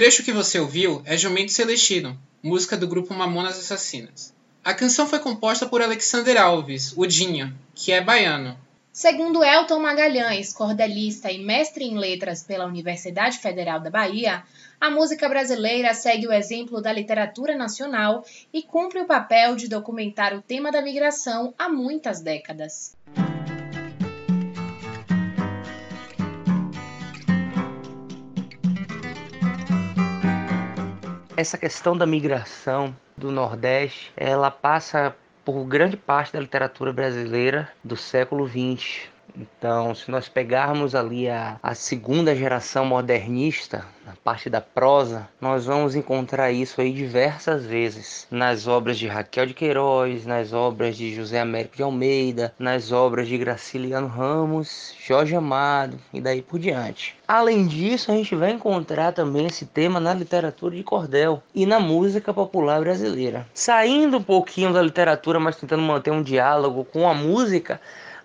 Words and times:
trecho 0.00 0.22
que 0.22 0.32
você 0.32 0.58
ouviu 0.58 1.02
é 1.04 1.14
Jumento 1.14 1.52
Celestino, 1.52 2.18
música 2.42 2.74
do 2.74 2.88
grupo 2.88 3.12
Mamonas 3.12 3.58
Assassinas. 3.58 4.34
A 4.64 4.72
canção 4.72 5.06
foi 5.06 5.18
composta 5.18 5.66
por 5.66 5.82
Alexander 5.82 6.40
Alves, 6.40 6.94
o 6.96 7.04
Dinho, 7.04 7.54
que 7.74 7.92
é 7.92 8.00
baiano. 8.00 8.58
Segundo 8.90 9.44
Elton 9.44 9.78
Magalhães, 9.78 10.54
cordelista 10.54 11.30
e 11.30 11.44
mestre 11.44 11.84
em 11.84 11.98
letras 11.98 12.42
pela 12.42 12.64
Universidade 12.64 13.36
Federal 13.40 13.78
da 13.78 13.90
Bahia, 13.90 14.42
a 14.80 14.88
música 14.88 15.28
brasileira 15.28 15.92
segue 15.92 16.26
o 16.26 16.32
exemplo 16.32 16.80
da 16.80 16.90
literatura 16.90 17.54
nacional 17.54 18.24
e 18.54 18.62
cumpre 18.62 19.02
o 19.02 19.06
papel 19.06 19.54
de 19.54 19.68
documentar 19.68 20.32
o 20.32 20.40
tema 20.40 20.72
da 20.72 20.80
migração 20.80 21.52
há 21.58 21.68
muitas 21.68 22.22
décadas. 22.22 22.96
Essa 31.40 31.56
questão 31.56 31.96
da 31.96 32.04
migração 32.04 32.94
do 33.16 33.32
Nordeste, 33.32 34.12
ela 34.14 34.50
passa 34.50 35.16
por 35.42 35.64
grande 35.64 35.96
parte 35.96 36.34
da 36.34 36.38
literatura 36.38 36.92
brasileira 36.92 37.72
do 37.82 37.96
século 37.96 38.46
XX. 38.46 39.08
Então, 39.36 39.94
se 39.94 40.10
nós 40.10 40.28
pegarmos 40.28 40.94
ali 40.94 41.28
a, 41.28 41.58
a 41.62 41.74
segunda 41.74 42.34
geração 42.34 42.84
modernista, 42.84 43.84
na 44.10 44.16
parte 44.24 44.50
da 44.50 44.60
prosa, 44.60 45.28
nós 45.40 45.66
vamos 45.66 45.94
encontrar 45.94 46.50
isso 46.50 46.80
aí 46.80 46.92
diversas 46.92 47.64
vezes 47.64 48.26
nas 48.30 48.66
obras 48.66 48.98
de 48.98 49.06
Raquel 49.06 49.46
de 49.46 49.54
Queiroz, 49.54 50.26
nas 50.26 50.52
obras 50.52 50.96
de 50.96 51.14
José 51.14 51.40
Américo 51.40 51.76
de 51.76 51.82
Almeida, 51.82 52.52
nas 52.58 52.90
obras 52.90 53.28
de 53.28 53.38
Graciliano 53.38 54.08
Ramos, 54.08 54.94
Jorge 55.00 55.36
Amado 55.36 55.98
e 56.12 56.20
daí 56.20 56.42
por 56.42 56.58
diante. 56.58 57.16
Além 57.28 57.66
disso, 57.66 58.10
a 58.10 58.16
gente 58.16 58.34
vai 58.34 58.50
encontrar 58.50 59.12
também 59.12 59.46
esse 59.46 59.64
tema 59.64 60.00
na 60.00 60.12
literatura 60.12 60.74
de 60.74 60.82
cordel 60.82 61.40
e 61.54 61.64
na 61.64 61.78
música 61.78 62.34
popular 62.34 62.80
brasileira. 62.80 63.46
Saindo 63.54 64.16
um 64.16 64.22
pouquinho 64.22 64.72
da 64.72 64.82
literatura, 64.82 65.38
mas 65.38 65.56
tentando 65.56 65.82
manter 65.82 66.10
um 66.10 66.22
diálogo 66.22 66.84
com 66.84 67.08
a 67.08 67.14
música, 67.14 67.80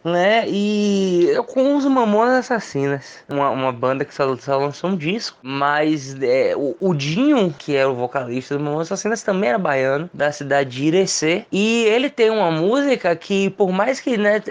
né? 0.06 0.48
E 0.48 1.34
com 1.48 1.76
os 1.76 1.86
Mamonas 1.86 2.46
Assassinas, 2.46 3.24
uma, 3.28 3.50
uma 3.50 3.72
banda 3.72 4.06
que 4.06 4.14
só, 4.14 4.36
só 4.38 4.58
lançou 4.58 4.92
um 4.92 4.96
disco, 4.96 5.38
mas 5.42 6.16
é, 6.22 6.56
o, 6.56 6.76
o, 6.80 6.94
Dinho, 6.94 7.54
que 7.58 7.76
é 7.76 7.88
o 7.88 7.96
vocalista 7.96 8.56
do 8.56 8.64
Mamonas 8.64 8.92
Assassinas, 8.92 9.24
também 9.24 9.50
era 9.50 9.58
baiano, 9.58 10.08
da 10.14 10.32
cidade 10.32 10.70
de 10.70 10.86
Irecê, 10.86 11.46
e 11.52 11.86
ele 11.86 12.10
tem 12.10 12.30
uma 12.30 12.52
música 12.52 13.16
que, 13.16 13.50
por 13.50 13.72
mais 13.72 14.00
que 14.00 14.16
né, 14.16 14.42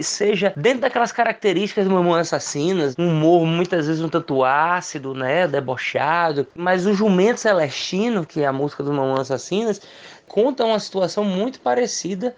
seja 0.00 0.54
dentro 0.56 0.80
daquelas 0.80 1.12
características 1.12 1.84
do 1.84 1.90
Mamonas 1.90 2.32
Assassinas, 2.32 2.94
um 2.98 3.08
humor 3.08 3.44
muitas 3.46 3.86
vezes 3.86 4.02
um 4.02 4.08
tanto 4.08 4.42
ácido, 4.42 5.12
né, 5.12 5.46
debochado, 5.46 6.46
mas 6.54 6.86
o 6.86 6.94
Jumento 6.94 7.40
Celestino, 7.40 8.24
que 8.24 8.40
é 8.40 8.46
a 8.46 8.52
música 8.52 8.82
do 8.82 8.92
Mamonas 8.92 9.30
Assassinas, 9.30 9.80
conta 10.26 10.64
uma 10.64 10.80
situação 10.80 11.22
muito 11.24 11.60
parecida 11.60 12.34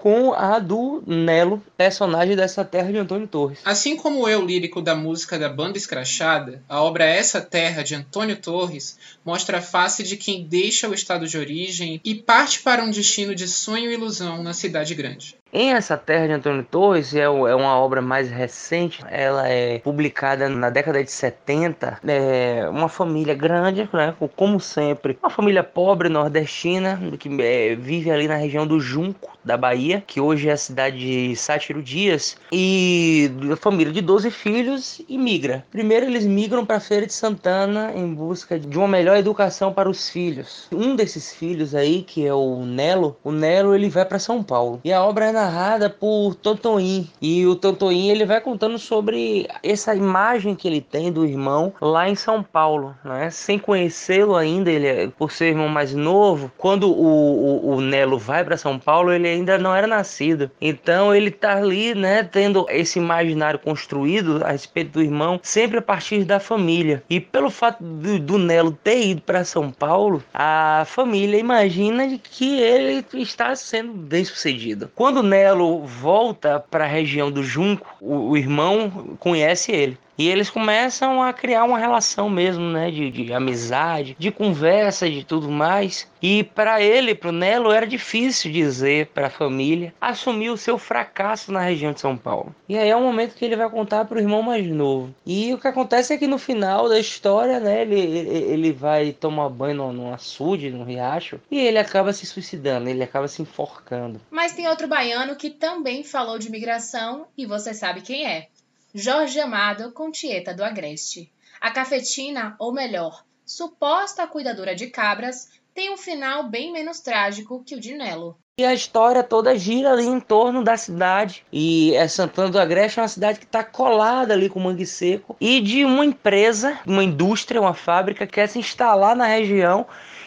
com 0.00 0.32
a 0.32 0.58
do 0.58 1.02
Nelo, 1.06 1.62
personagem 1.76 2.34
dessa 2.34 2.64
terra 2.64 2.90
de 2.90 2.96
Antônio 2.96 3.28
Torres. 3.28 3.58
Assim 3.64 3.96
como 3.96 4.20
o 4.20 4.28
eu 4.28 4.44
lírico 4.44 4.80
da 4.80 4.94
música 4.94 5.38
da 5.38 5.48
banda 5.48 5.76
escrachada, 5.76 6.62
a 6.66 6.82
obra 6.82 7.04
Essa 7.04 7.40
Terra 7.40 7.82
de 7.82 7.94
Antônio 7.94 8.36
Torres 8.36 8.98
mostra 9.24 9.58
a 9.58 9.62
face 9.62 10.02
de 10.02 10.16
quem 10.16 10.46
deixa 10.46 10.88
o 10.88 10.94
estado 10.94 11.26
de 11.26 11.36
origem 11.36 12.00
e 12.02 12.14
parte 12.14 12.60
para 12.60 12.82
um 12.82 12.90
destino 12.90 13.34
de 13.34 13.46
sonho 13.46 13.90
e 13.90 13.94
ilusão 13.94 14.42
na 14.42 14.54
cidade 14.54 14.94
grande. 14.94 15.36
Em 15.52 15.72
Essa 15.72 15.96
Terra 15.96 16.28
de 16.28 16.32
Antônio 16.34 16.62
Torres 16.62 17.12
é, 17.12 17.22
é 17.22 17.28
uma 17.28 17.76
obra 17.76 18.00
mais 18.00 18.30
recente, 18.30 19.02
ela 19.10 19.48
é 19.48 19.80
publicada 19.80 20.48
na 20.48 20.70
década 20.70 21.02
de 21.02 21.10
70. 21.10 21.98
É 22.06 22.68
uma 22.70 22.88
família 22.88 23.34
grande, 23.34 23.88
né, 23.92 24.14
como 24.36 24.60
sempre, 24.60 25.18
uma 25.20 25.30
família 25.30 25.64
pobre 25.64 26.08
nordestina 26.08 27.00
que 27.18 27.28
é, 27.42 27.74
vive 27.74 28.12
ali 28.12 28.28
na 28.28 28.36
região 28.36 28.64
do 28.64 28.78
Junco, 28.78 29.36
da 29.44 29.56
Bahia, 29.56 30.04
que 30.06 30.20
hoje 30.20 30.48
é 30.48 30.52
a 30.52 30.56
cidade 30.56 30.98
de 30.98 31.34
Sátiro 31.34 31.82
Dias, 31.82 32.36
e 32.52 33.30
família 33.58 33.92
de 33.92 34.00
12 34.00 34.30
filhos 34.30 35.02
e 35.08 35.18
migra. 35.18 35.64
Primeiro 35.70 36.06
eles 36.06 36.26
migram 36.26 36.64
para 36.64 36.76
a 36.76 36.80
Feira 36.80 37.06
de 37.06 37.12
Santana 37.12 37.92
em 37.94 38.14
busca 38.14 38.58
de 38.58 38.78
uma 38.78 38.86
melhor 38.86 39.16
educação 39.16 39.72
para 39.72 39.88
os 39.88 40.08
filhos. 40.08 40.68
Um 40.72 40.94
desses 40.94 41.34
filhos 41.34 41.74
aí, 41.74 42.02
que 42.02 42.24
é 42.24 42.34
o 42.34 42.64
Nelo, 42.64 43.16
o 43.24 43.32
Nelo 43.32 43.74
ele 43.74 43.88
vai 43.88 44.04
para 44.04 44.18
São 44.18 44.42
Paulo. 44.42 44.80
E 44.84 44.92
a 44.92 45.02
obra 45.02 45.26
é 45.26 45.32
narrada 45.40 45.88
por 45.88 46.34
Tontoim. 46.34 47.08
E 47.20 47.46
o 47.46 47.56
Tontoim 47.56 48.08
ele 48.08 48.26
vai 48.26 48.40
contando 48.40 48.78
sobre 48.78 49.48
essa 49.62 49.94
imagem 49.94 50.54
que 50.54 50.68
ele 50.68 50.80
tem 50.80 51.10
do 51.10 51.24
irmão 51.24 51.72
lá 51.80 52.08
em 52.08 52.14
São 52.14 52.42
Paulo, 52.42 52.94
né? 53.04 53.30
Sem 53.30 53.58
conhecê-lo 53.58 54.36
ainda, 54.36 54.70
ele 54.70 54.86
é, 54.86 55.08
por 55.08 55.32
ser 55.32 55.46
irmão 55.46 55.68
mais 55.68 55.94
novo, 55.94 56.50
quando 56.58 56.90
o, 56.90 57.70
o, 57.70 57.76
o 57.76 57.80
Nelo 57.80 58.18
vai 58.18 58.44
para 58.44 58.56
São 58.56 58.78
Paulo, 58.78 59.12
ele 59.12 59.28
ainda 59.28 59.58
não 59.58 59.74
era 59.74 59.86
nascido. 59.86 60.50
Então 60.60 61.14
ele 61.14 61.30
tá 61.30 61.56
ali, 61.56 61.94
né, 61.94 62.22
tendo 62.22 62.66
esse 62.68 62.98
imaginário 62.98 63.58
construído 63.58 64.42
a 64.44 64.52
respeito 64.52 64.92
do 64.92 65.02
irmão, 65.02 65.40
sempre 65.42 65.78
a 65.78 65.82
partir 65.82 66.24
da 66.24 66.38
família. 66.38 67.02
E 67.08 67.18
pelo 67.20 67.50
fato 67.50 67.82
do, 67.82 68.18
do 68.18 68.38
Nelo 68.38 68.72
ter 68.72 69.06
ido 69.06 69.22
para 69.22 69.44
São 69.44 69.70
Paulo, 69.70 70.22
a 70.34 70.84
família 70.86 71.38
imagina 71.38 72.18
que 72.18 72.60
ele 72.60 73.04
está 73.14 73.54
sendo 73.54 73.92
bem 73.92 74.24
sucedido. 74.24 74.90
Quando 74.94 75.22
Nelo 75.30 75.86
volta 75.86 76.58
para 76.58 76.82
a 76.82 76.88
região 76.88 77.30
do 77.30 77.40
Junco, 77.40 77.86
o, 78.00 78.30
o 78.30 78.36
irmão 78.36 79.16
conhece 79.20 79.70
ele. 79.70 79.96
E 80.20 80.28
eles 80.28 80.50
começam 80.50 81.22
a 81.22 81.32
criar 81.32 81.64
uma 81.64 81.78
relação 81.78 82.28
mesmo, 82.28 82.68
né? 82.68 82.90
De, 82.90 83.10
de 83.10 83.32
amizade, 83.32 84.14
de 84.18 84.30
conversa, 84.30 85.08
de 85.08 85.24
tudo 85.24 85.50
mais. 85.50 86.06
E 86.20 86.44
para 86.44 86.82
ele, 86.82 87.14
para 87.14 87.30
o 87.30 87.32
Nelo, 87.32 87.72
era 87.72 87.86
difícil 87.86 88.52
dizer 88.52 89.06
para 89.14 89.28
a 89.28 89.30
família 89.30 89.94
assumir 89.98 90.50
o 90.50 90.58
seu 90.58 90.76
fracasso 90.76 91.50
na 91.50 91.62
região 91.62 91.94
de 91.94 92.02
São 92.02 92.18
Paulo. 92.18 92.54
E 92.68 92.76
aí 92.76 92.90
é 92.90 92.94
o 92.94 93.00
momento 93.00 93.34
que 93.34 93.42
ele 93.42 93.56
vai 93.56 93.70
contar 93.70 94.04
para 94.04 94.18
o 94.18 94.20
irmão 94.20 94.42
mais 94.42 94.66
novo. 94.66 95.14
E 95.24 95.54
o 95.54 95.58
que 95.58 95.66
acontece 95.66 96.12
é 96.12 96.18
que 96.18 96.26
no 96.26 96.36
final 96.36 96.86
da 96.86 97.00
história, 97.00 97.58
né? 97.58 97.80
Ele, 97.80 97.98
ele 97.98 98.72
vai 98.72 99.12
tomar 99.12 99.48
banho 99.48 99.76
num, 99.76 99.92
num 99.94 100.12
açude, 100.12 100.68
num 100.68 100.84
riacho, 100.84 101.40
e 101.50 101.58
ele 101.58 101.78
acaba 101.78 102.12
se 102.12 102.26
suicidando, 102.26 102.90
ele 102.90 103.02
acaba 103.02 103.26
se 103.26 103.40
enforcando. 103.40 104.20
Mas 104.30 104.52
tem 104.52 104.68
outro 104.68 104.86
baiano 104.86 105.34
que 105.34 105.48
também 105.48 106.04
falou 106.04 106.38
de 106.38 106.50
migração 106.50 107.26
e 107.38 107.46
você 107.46 107.72
sabe 107.72 108.02
quem 108.02 108.26
é. 108.26 108.48
Jorge 108.94 109.38
Amado 109.38 109.92
com 109.92 110.10
Tieta 110.10 110.52
do 110.52 110.64
Agreste. 110.64 111.30
A 111.60 111.70
cafetina, 111.70 112.56
ou 112.58 112.72
melhor, 112.72 113.24
suposta 113.46 114.26
cuidadora 114.26 114.74
de 114.74 114.88
cabras, 114.88 115.48
tem 115.72 115.92
um 115.92 115.96
final 115.96 116.48
bem 116.48 116.72
menos 116.72 116.98
trágico 116.98 117.62
que 117.64 117.76
o 117.76 117.80
de 117.80 117.94
Nelo. 117.94 118.36
E 118.58 118.64
a 118.64 118.74
história 118.74 119.22
toda 119.22 119.56
gira 119.56 119.92
ali 119.92 120.06
em 120.06 120.18
torno 120.18 120.64
da 120.64 120.76
cidade. 120.76 121.46
E 121.52 121.94
é 121.94 122.08
Santana 122.08 122.50
do 122.50 122.58
Agreste 122.58 122.98
é 122.98 123.02
uma 123.02 123.08
cidade 123.08 123.38
que 123.38 123.44
está 123.44 123.62
colada 123.62 124.34
ali 124.34 124.48
com 124.48 124.58
o 124.58 124.62
Mangue 124.64 124.84
Seco. 124.84 125.36
E 125.40 125.60
de 125.60 125.84
uma 125.84 126.04
empresa, 126.04 126.78
uma 126.84 127.04
indústria, 127.04 127.60
uma 127.60 127.74
fábrica 127.74 128.26
que 128.26 128.32
quer 128.32 128.48
se 128.48 128.58
instalar 128.58 129.14
na 129.14 129.24
região 129.24 129.86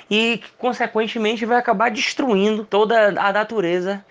e 0.09 0.37
que, 0.37 0.51
consequentemente, 0.57 1.45
vai 1.45 1.57
acabar 1.57 1.91
destruindo 1.91 2.63
toda 2.63 3.09
a 3.09 3.33
natureza 3.33 4.03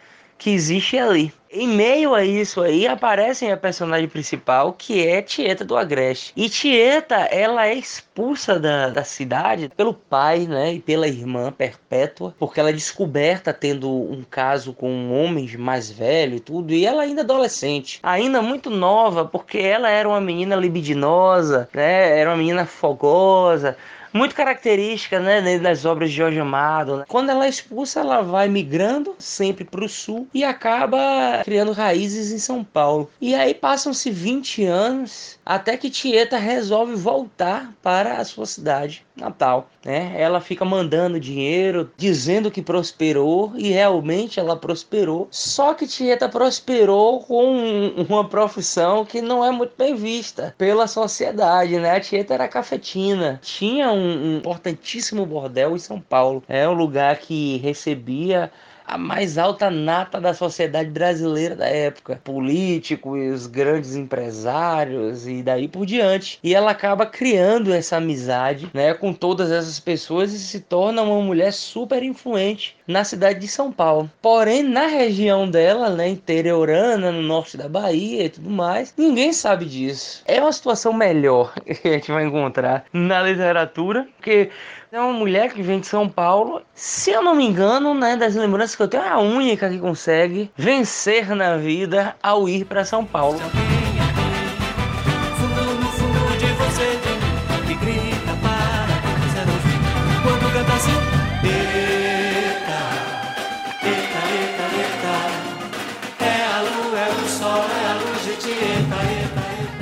que 0.42 0.50
existe 0.50 0.98
ali. 0.98 1.32
Em 1.52 1.68
meio 1.68 2.14
a 2.14 2.24
isso 2.24 2.62
aí 2.62 2.84
aparece 2.84 3.48
a 3.48 3.56
personagem 3.56 4.08
principal 4.08 4.72
que 4.72 5.06
é 5.06 5.22
Tieta 5.22 5.64
do 5.64 5.76
Agreste. 5.76 6.32
E 6.34 6.48
Tieta, 6.48 7.14
ela 7.14 7.68
é 7.68 7.74
expulsa 7.74 8.58
da, 8.58 8.88
da 8.88 9.04
cidade 9.04 9.70
pelo 9.76 9.94
pai, 9.94 10.46
né, 10.48 10.74
e 10.74 10.80
pela 10.80 11.06
irmã 11.06 11.52
Perpétua, 11.52 12.34
porque 12.40 12.58
ela 12.58 12.70
é 12.70 12.72
descoberta 12.72 13.52
tendo 13.52 13.88
um 13.88 14.24
caso 14.28 14.72
com 14.72 14.90
um 14.90 15.14
homem 15.22 15.46
mais 15.56 15.90
velho 15.90 16.36
e 16.36 16.40
tudo, 16.40 16.72
e 16.72 16.84
ela 16.84 17.02
ainda 17.02 17.20
adolescente, 17.20 18.00
ainda 18.02 18.42
muito 18.42 18.68
nova, 18.68 19.24
porque 19.24 19.58
ela 19.58 19.88
era 19.88 20.08
uma 20.08 20.20
menina 20.20 20.56
libidinosa, 20.56 21.68
né, 21.72 22.18
era 22.18 22.30
uma 22.30 22.36
menina 22.36 22.66
fogosa, 22.66 23.76
muito 24.12 24.34
característica 24.34 25.18
né, 25.20 25.58
das 25.58 25.84
obras 25.84 26.10
de 26.10 26.16
Jorge 26.16 26.40
Amado. 26.40 26.98
Né? 26.98 27.04
Quando 27.08 27.30
ela 27.30 27.46
é 27.46 27.48
expulsa, 27.48 28.00
ela 28.00 28.22
vai 28.22 28.48
migrando 28.48 29.14
sempre 29.18 29.64
para 29.64 29.84
o 29.84 29.88
sul 29.88 30.26
e 30.32 30.44
acaba 30.44 31.42
criando 31.44 31.72
raízes 31.72 32.32
em 32.32 32.38
São 32.38 32.62
Paulo. 32.62 33.10
E 33.20 33.34
aí 33.34 33.54
passam-se 33.54 34.10
20 34.10 34.64
anos 34.64 35.38
até 35.44 35.76
que 35.76 35.90
Tieta 35.90 36.36
resolve 36.36 36.94
voltar 36.94 37.72
para 37.82 38.16
a 38.16 38.24
sua 38.24 38.46
cidade 38.46 39.04
natal. 39.16 39.68
Né? 39.84 40.14
Ela 40.16 40.40
fica 40.40 40.64
mandando 40.64 41.20
dinheiro, 41.20 41.90
dizendo 41.96 42.50
que 42.50 42.62
prosperou 42.62 43.52
e 43.56 43.70
realmente 43.70 44.40
ela 44.40 44.56
prosperou. 44.56 45.28
Só 45.30 45.74
que 45.74 45.86
Tieta 45.86 46.28
prosperou 46.28 47.20
com 47.20 47.92
uma 48.08 48.28
profissão 48.28 49.04
que 49.04 49.20
não 49.20 49.44
é 49.44 49.50
muito 49.50 49.72
bem 49.76 49.94
vista 49.94 50.54
pela 50.56 50.86
sociedade. 50.86 51.78
Né? 51.78 51.96
A 51.96 52.00
Tieta 52.00 52.34
era 52.34 52.48
cafetina, 52.48 53.40
tinha 53.42 53.90
um, 53.90 54.34
um 54.34 54.36
importantíssimo 54.38 55.26
bordel 55.26 55.76
em 55.76 55.78
São 55.78 56.00
Paulo. 56.00 56.42
É 56.48 56.68
um 56.68 56.74
lugar 56.74 57.18
que 57.18 57.58
recebia 57.58 58.50
a 58.92 58.98
mais 58.98 59.38
alta 59.38 59.70
nata 59.70 60.20
da 60.20 60.34
sociedade 60.34 60.90
brasileira 60.90 61.56
da 61.56 61.66
época. 61.66 62.20
Políticos, 62.22 63.46
grandes 63.46 63.96
empresários 63.96 65.26
e 65.26 65.42
daí 65.42 65.66
por 65.66 65.86
diante. 65.86 66.38
E 66.42 66.54
ela 66.54 66.72
acaba 66.72 67.06
criando 67.06 67.72
essa 67.72 67.96
amizade 67.96 68.68
né, 68.74 68.92
com 68.92 69.14
todas 69.14 69.50
essas 69.50 69.80
pessoas 69.80 70.34
e 70.34 70.38
se 70.38 70.60
torna 70.60 71.00
uma 71.00 71.20
mulher 71.22 71.52
super 71.52 72.02
influente 72.02 72.76
na 72.86 73.02
cidade 73.02 73.40
de 73.40 73.48
São 73.48 73.72
Paulo. 73.72 74.10
Porém, 74.20 74.62
na 74.62 74.86
região 74.86 75.48
dela, 75.48 75.88
né, 75.88 76.08
interiorana, 76.08 77.10
no 77.10 77.22
norte 77.22 77.56
da 77.56 77.68
Bahia 77.68 78.24
e 78.24 78.28
tudo 78.28 78.50
mais, 78.50 78.92
ninguém 78.98 79.32
sabe 79.32 79.64
disso. 79.64 80.22
É 80.26 80.40
uma 80.40 80.52
situação 80.52 80.92
melhor 80.92 81.54
que 81.64 81.88
a 81.88 81.92
gente 81.92 82.12
vai 82.12 82.26
encontrar 82.26 82.84
na 82.92 83.22
literatura, 83.22 84.06
porque 84.16 84.50
é 84.92 85.00
uma 85.00 85.14
mulher 85.14 85.50
que 85.50 85.62
vem 85.62 85.80
de 85.80 85.86
São 85.86 86.06
Paulo. 86.06 86.60
Se 86.74 87.10
eu 87.10 87.22
não 87.22 87.34
me 87.34 87.46
engano, 87.46 87.94
né, 87.94 88.14
das 88.14 88.34
lembranças 88.34 88.76
que 88.76 88.82
eu 88.82 88.88
tenho, 88.88 89.02
é 89.02 89.08
a 89.08 89.18
única 89.18 89.70
que 89.70 89.78
consegue 89.78 90.50
vencer 90.54 91.34
na 91.34 91.56
vida 91.56 92.14
ao 92.22 92.46
ir 92.46 92.66
para 92.66 92.84
São 92.84 93.02
Paulo. 93.02 93.40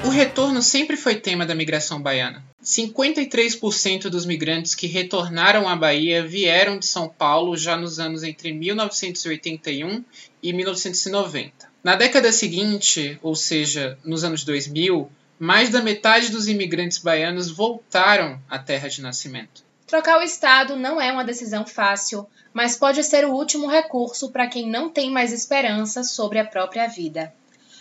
O 0.05 0.09
retorno 0.09 0.63
sempre 0.63 0.97
foi 0.97 1.17
tema 1.17 1.45
da 1.45 1.55
migração 1.55 2.01
baiana. 2.01 2.50
53% 2.71 4.09
dos 4.09 4.25
migrantes 4.25 4.77
que 4.77 4.87
retornaram 4.87 5.69
à 5.69 5.75
Bahia 5.75 6.25
vieram 6.25 6.79
de 6.79 6.87
São 6.87 7.09
Paulo 7.09 7.57
já 7.57 7.77
nos 7.77 7.99
anos 7.99 8.23
entre 8.23 8.53
1981 8.53 10.05
e 10.41 10.53
1990. 10.53 11.69
Na 11.83 11.97
década 11.97 12.31
seguinte, 12.31 13.19
ou 13.23 13.35
seja, 13.35 13.99
nos 14.05 14.23
anos 14.23 14.45
2000, 14.45 15.11
mais 15.37 15.71
da 15.71 15.83
metade 15.83 16.31
dos 16.31 16.47
imigrantes 16.47 16.99
baianos 16.99 17.51
voltaram 17.51 18.41
à 18.49 18.59
terra 18.59 18.89
de 18.89 19.03
nascimento. 19.03 19.65
Trocar 19.87 20.21
o 20.21 20.23
estado 20.23 20.77
não 20.77 21.01
é 21.01 21.11
uma 21.11 21.25
decisão 21.25 21.67
fácil, 21.67 22.25
mas 22.53 22.77
pode 22.77 23.03
ser 23.03 23.25
o 23.25 23.33
último 23.33 23.67
recurso 23.67 24.31
para 24.31 24.47
quem 24.47 24.69
não 24.69 24.89
tem 24.89 25.11
mais 25.11 25.33
esperança 25.33 26.05
sobre 26.05 26.39
a 26.39 26.45
própria 26.45 26.87
vida. 26.87 27.35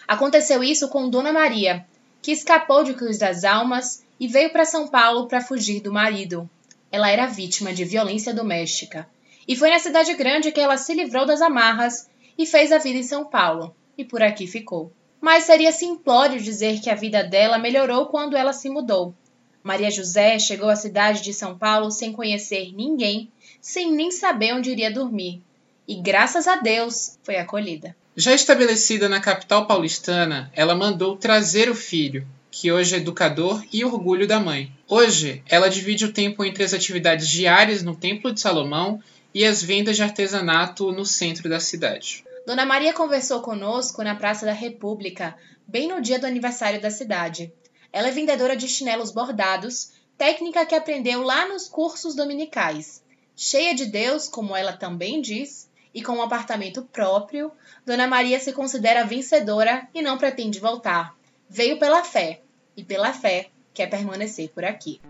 Aconteceu 0.07 0.63
isso 0.63 0.87
com 0.87 1.07
Dona 1.07 1.31
Maria, 1.31 1.85
que 2.23 2.31
escapou 2.31 2.83
de 2.83 2.95
Cruz 2.95 3.19
das 3.19 3.43
Almas 3.43 4.03
e 4.19 4.27
veio 4.27 4.51
para 4.51 4.65
São 4.65 4.87
Paulo 4.87 5.27
para 5.27 5.41
fugir 5.41 5.81
do 5.81 5.91
marido. 5.91 6.49
Ela 6.91 7.09
era 7.09 7.27
vítima 7.27 7.73
de 7.73 7.85
violência 7.85 8.33
doméstica. 8.33 9.07
E 9.47 9.55
foi 9.55 9.69
na 9.69 9.79
cidade 9.79 10.13
grande 10.15 10.51
que 10.51 10.59
ela 10.59 10.77
se 10.77 10.93
livrou 10.93 11.25
das 11.25 11.41
amarras 11.41 12.09
e 12.37 12.45
fez 12.45 12.71
a 12.71 12.77
vida 12.77 12.99
em 12.99 13.03
São 13.03 13.25
Paulo. 13.25 13.75
E 13.97 14.03
por 14.03 14.21
aqui 14.21 14.47
ficou. 14.47 14.91
Mas 15.21 15.43
seria 15.43 15.71
simplório 15.71 16.39
dizer 16.39 16.79
que 16.81 16.89
a 16.89 16.95
vida 16.95 17.23
dela 17.23 17.57
melhorou 17.57 18.07
quando 18.07 18.37
ela 18.37 18.53
se 18.53 18.69
mudou. 18.69 19.13
Maria 19.61 19.91
José 19.91 20.39
chegou 20.39 20.69
à 20.69 20.75
cidade 20.75 21.21
de 21.21 21.33
São 21.33 21.57
Paulo 21.57 21.91
sem 21.91 22.13
conhecer 22.13 22.71
ninguém, 22.73 23.29
sem 23.61 23.91
nem 23.91 24.09
saber 24.09 24.53
onde 24.53 24.71
iria 24.71 24.91
dormir. 24.91 25.41
E 25.87 25.95
graças 25.95 26.47
a 26.47 26.55
Deus 26.55 27.17
foi 27.23 27.37
acolhida. 27.37 27.95
Já 28.15 28.33
estabelecida 28.33 29.09
na 29.09 29.19
capital 29.19 29.65
paulistana, 29.65 30.51
ela 30.53 30.75
mandou 30.75 31.17
trazer 31.17 31.69
o 31.69 31.75
filho, 31.75 32.25
que 32.59 32.73
hoje 32.73 32.93
é 32.93 32.97
educador 32.97 33.63
e 33.71 33.85
orgulho 33.85 34.27
da 34.27 34.37
mãe. 34.37 34.69
Hoje, 34.85 35.41
ela 35.47 35.69
divide 35.69 36.03
o 36.03 36.11
tempo 36.11 36.43
entre 36.43 36.61
as 36.61 36.73
atividades 36.73 37.29
diárias 37.29 37.83
no 37.83 37.95
Templo 37.95 38.33
de 38.33 38.41
Salomão 38.41 39.01
e 39.33 39.45
as 39.45 39.63
vendas 39.63 39.95
de 39.95 40.03
artesanato 40.03 40.91
no 40.91 41.05
centro 41.05 41.47
da 41.47 41.61
cidade. 41.61 42.25
Dona 42.45 42.65
Maria 42.65 42.91
conversou 42.91 43.39
conosco 43.39 44.03
na 44.03 44.13
Praça 44.13 44.45
da 44.45 44.51
República, 44.51 45.37
bem 45.65 45.87
no 45.87 46.01
dia 46.01 46.19
do 46.19 46.25
aniversário 46.25 46.81
da 46.81 46.91
cidade. 46.91 47.49
Ela 47.93 48.09
é 48.09 48.11
vendedora 48.11 48.57
de 48.57 48.67
chinelos 48.67 49.09
bordados, 49.09 49.91
técnica 50.17 50.65
que 50.65 50.75
aprendeu 50.75 51.23
lá 51.23 51.47
nos 51.47 51.69
cursos 51.69 52.13
dominicais. 52.13 53.01
Cheia 53.37 53.73
de 53.73 53.85
Deus, 53.85 54.27
como 54.27 54.53
ela 54.53 54.73
também 54.73 55.21
diz, 55.21 55.69
e 55.93 56.03
com 56.03 56.17
um 56.17 56.21
apartamento 56.21 56.81
próprio, 56.91 57.53
Dona 57.85 58.05
Maria 58.05 58.37
se 58.37 58.51
considera 58.51 59.05
vencedora 59.05 59.87
e 59.93 60.01
não 60.01 60.17
pretende 60.17 60.59
voltar. 60.59 61.17
Veio 61.49 61.79
pela 61.79 62.03
fé, 62.03 62.41
e 62.79 62.83
pela 62.85 63.11
fé 63.11 63.47
quer 63.73 63.87
permanecer 63.87 64.49
por 64.49 64.63
aqui. 64.63 65.01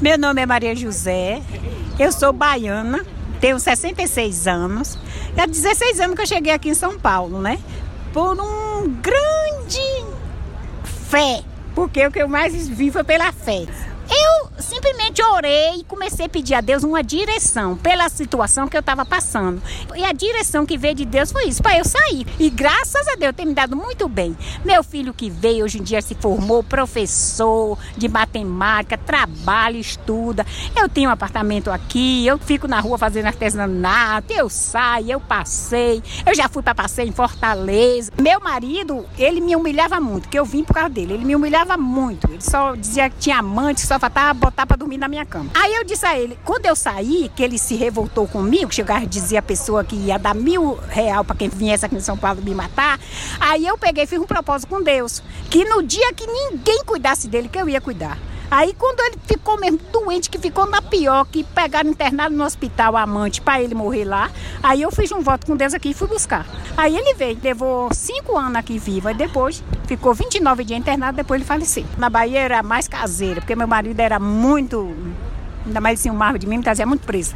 Meu 0.00 0.18
nome 0.18 0.42
é 0.42 0.46
Maria 0.46 0.74
José, 0.74 1.40
eu 1.96 2.10
sou 2.10 2.32
baiana, 2.32 3.06
tenho 3.40 3.60
66 3.60 4.48
anos. 4.48 4.98
Há 5.38 5.46
16 5.46 6.00
anos 6.00 6.16
que 6.16 6.22
eu 6.22 6.26
cheguei 6.26 6.52
aqui 6.52 6.70
em 6.70 6.74
São 6.74 6.98
Paulo, 6.98 7.40
né? 7.40 7.60
Por 8.12 8.36
um 8.40 8.88
grande 9.00 9.80
fé, 11.08 11.44
porque 11.72 12.04
o 12.04 12.10
que 12.10 12.20
eu 12.20 12.28
mais 12.28 12.68
vi 12.68 12.90
foi 12.90 13.04
pela 13.04 13.32
fé. 13.32 13.64
Simplesmente 14.82 15.22
orei 15.22 15.76
e 15.78 15.84
comecei 15.84 16.26
a 16.26 16.28
pedir 16.28 16.54
a 16.54 16.60
Deus 16.60 16.82
uma 16.82 17.04
direção 17.04 17.76
pela 17.76 18.08
situação 18.08 18.66
que 18.66 18.76
eu 18.76 18.80
estava 18.80 19.06
passando. 19.06 19.62
E 19.94 20.02
a 20.02 20.12
direção 20.12 20.66
que 20.66 20.76
veio 20.76 20.96
de 20.96 21.04
Deus 21.04 21.30
foi 21.30 21.44
isso, 21.44 21.62
para 21.62 21.78
eu 21.78 21.84
sair. 21.84 22.26
E 22.36 22.50
graças 22.50 23.06
a 23.06 23.14
Deus 23.14 23.32
tem 23.32 23.46
me 23.46 23.54
dado 23.54 23.76
muito 23.76 24.08
bem. 24.08 24.36
Meu 24.64 24.82
filho 24.82 25.14
que 25.14 25.30
veio 25.30 25.64
hoje 25.64 25.78
em 25.78 25.84
dia 25.84 26.02
se 26.02 26.16
formou 26.16 26.64
professor 26.64 27.78
de 27.96 28.08
matemática, 28.08 28.98
trabalha, 28.98 29.76
estuda. 29.76 30.44
Eu 30.74 30.88
tenho 30.88 31.10
um 31.10 31.12
apartamento 31.12 31.70
aqui, 31.70 32.26
eu 32.26 32.36
fico 32.36 32.66
na 32.66 32.80
rua 32.80 32.98
fazendo 32.98 33.26
artesanato, 33.26 34.32
eu 34.32 34.48
saio, 34.48 35.12
eu 35.12 35.20
passei. 35.20 36.02
Eu 36.26 36.34
já 36.34 36.48
fui 36.48 36.60
para 36.60 36.74
passeio 36.74 37.08
em 37.08 37.12
Fortaleza. 37.12 38.10
Meu 38.20 38.40
marido, 38.40 39.06
ele 39.16 39.40
me 39.40 39.54
humilhava 39.54 40.00
muito, 40.00 40.28
que 40.28 40.36
eu 40.36 40.44
vim 40.44 40.64
por 40.64 40.74
causa 40.74 40.90
dele. 40.90 41.14
Ele 41.14 41.24
me 41.24 41.36
humilhava 41.36 41.76
muito. 41.76 42.28
Ele 42.28 42.42
só 42.42 42.74
dizia 42.74 43.08
que 43.08 43.18
tinha 43.18 43.38
amante, 43.38 43.86
só 43.86 43.96
faltava 43.96 44.34
botar 44.34 44.71
para 44.72 44.78
dormir 44.78 44.96
na 44.96 45.06
minha 45.06 45.26
cama. 45.26 45.50
Aí 45.54 45.74
eu 45.74 45.84
disse 45.84 46.06
a 46.06 46.18
ele, 46.18 46.38
quando 46.46 46.64
eu 46.64 46.74
saí, 46.74 47.30
que 47.36 47.42
ele 47.42 47.58
se 47.58 47.74
revoltou 47.74 48.26
comigo, 48.26 48.72
chegava 48.72 49.04
e 49.04 49.06
dizia 49.06 49.40
a 49.40 49.42
pessoa 49.42 49.84
que 49.84 49.94
ia 49.94 50.18
dar 50.18 50.34
mil 50.34 50.78
real 50.88 51.22
para 51.22 51.36
quem 51.36 51.48
viesse 51.50 51.84
aqui 51.84 51.96
em 51.96 52.00
São 52.00 52.16
Paulo 52.16 52.40
me 52.40 52.54
matar. 52.54 52.98
Aí 53.38 53.66
eu 53.66 53.76
peguei 53.76 54.04
e 54.04 54.06
fiz 54.06 54.18
um 54.18 54.24
propósito 54.24 54.70
com 54.70 54.82
Deus, 54.82 55.22
que 55.50 55.66
no 55.66 55.82
dia 55.82 56.14
que 56.14 56.26
ninguém 56.26 56.82
cuidasse 56.86 57.28
dele, 57.28 57.50
que 57.50 57.58
eu 57.58 57.68
ia 57.68 57.82
cuidar. 57.82 58.16
Aí 58.52 58.74
quando 58.74 59.00
ele 59.00 59.16
ficou 59.26 59.58
mesmo 59.58 59.78
doente, 59.90 60.28
que 60.28 60.36
ficou 60.36 60.66
na 60.66 60.82
pior, 60.82 61.24
que 61.24 61.42
pegaram 61.42 61.88
internado 61.88 62.36
no 62.36 62.44
hospital 62.44 62.98
amante 62.98 63.40
para 63.40 63.62
ele 63.62 63.74
morrer 63.74 64.04
lá, 64.04 64.30
aí 64.62 64.82
eu 64.82 64.92
fiz 64.92 65.10
um 65.10 65.22
voto 65.22 65.46
com 65.46 65.56
Deus 65.56 65.72
aqui 65.72 65.92
e 65.92 65.94
fui 65.94 66.06
buscar. 66.06 66.46
Aí 66.76 66.94
ele 66.94 67.14
veio, 67.14 67.38
levou 67.42 67.88
cinco 67.94 68.36
anos 68.36 68.56
aqui 68.56 68.78
vivo, 68.78 69.08
e 69.08 69.14
depois 69.14 69.64
ficou 69.86 70.12
29 70.12 70.64
dias 70.64 70.78
internado, 70.78 71.16
depois 71.16 71.40
ele 71.40 71.48
faleceu. 71.48 71.86
Na 71.96 72.10
Bahia 72.10 72.40
era 72.40 72.62
mais 72.62 72.86
caseira, 72.86 73.40
porque 73.40 73.56
meu 73.56 73.66
marido 73.66 73.98
era 73.98 74.18
muito, 74.18 74.94
ainda 75.64 75.80
mais 75.80 75.98
assim, 75.98 76.10
um 76.10 76.14
marro 76.14 76.38
de 76.38 76.46
mim, 76.46 76.58
me 76.58 76.62
trazia 76.62 76.84
muito 76.84 77.06
presa. 77.06 77.34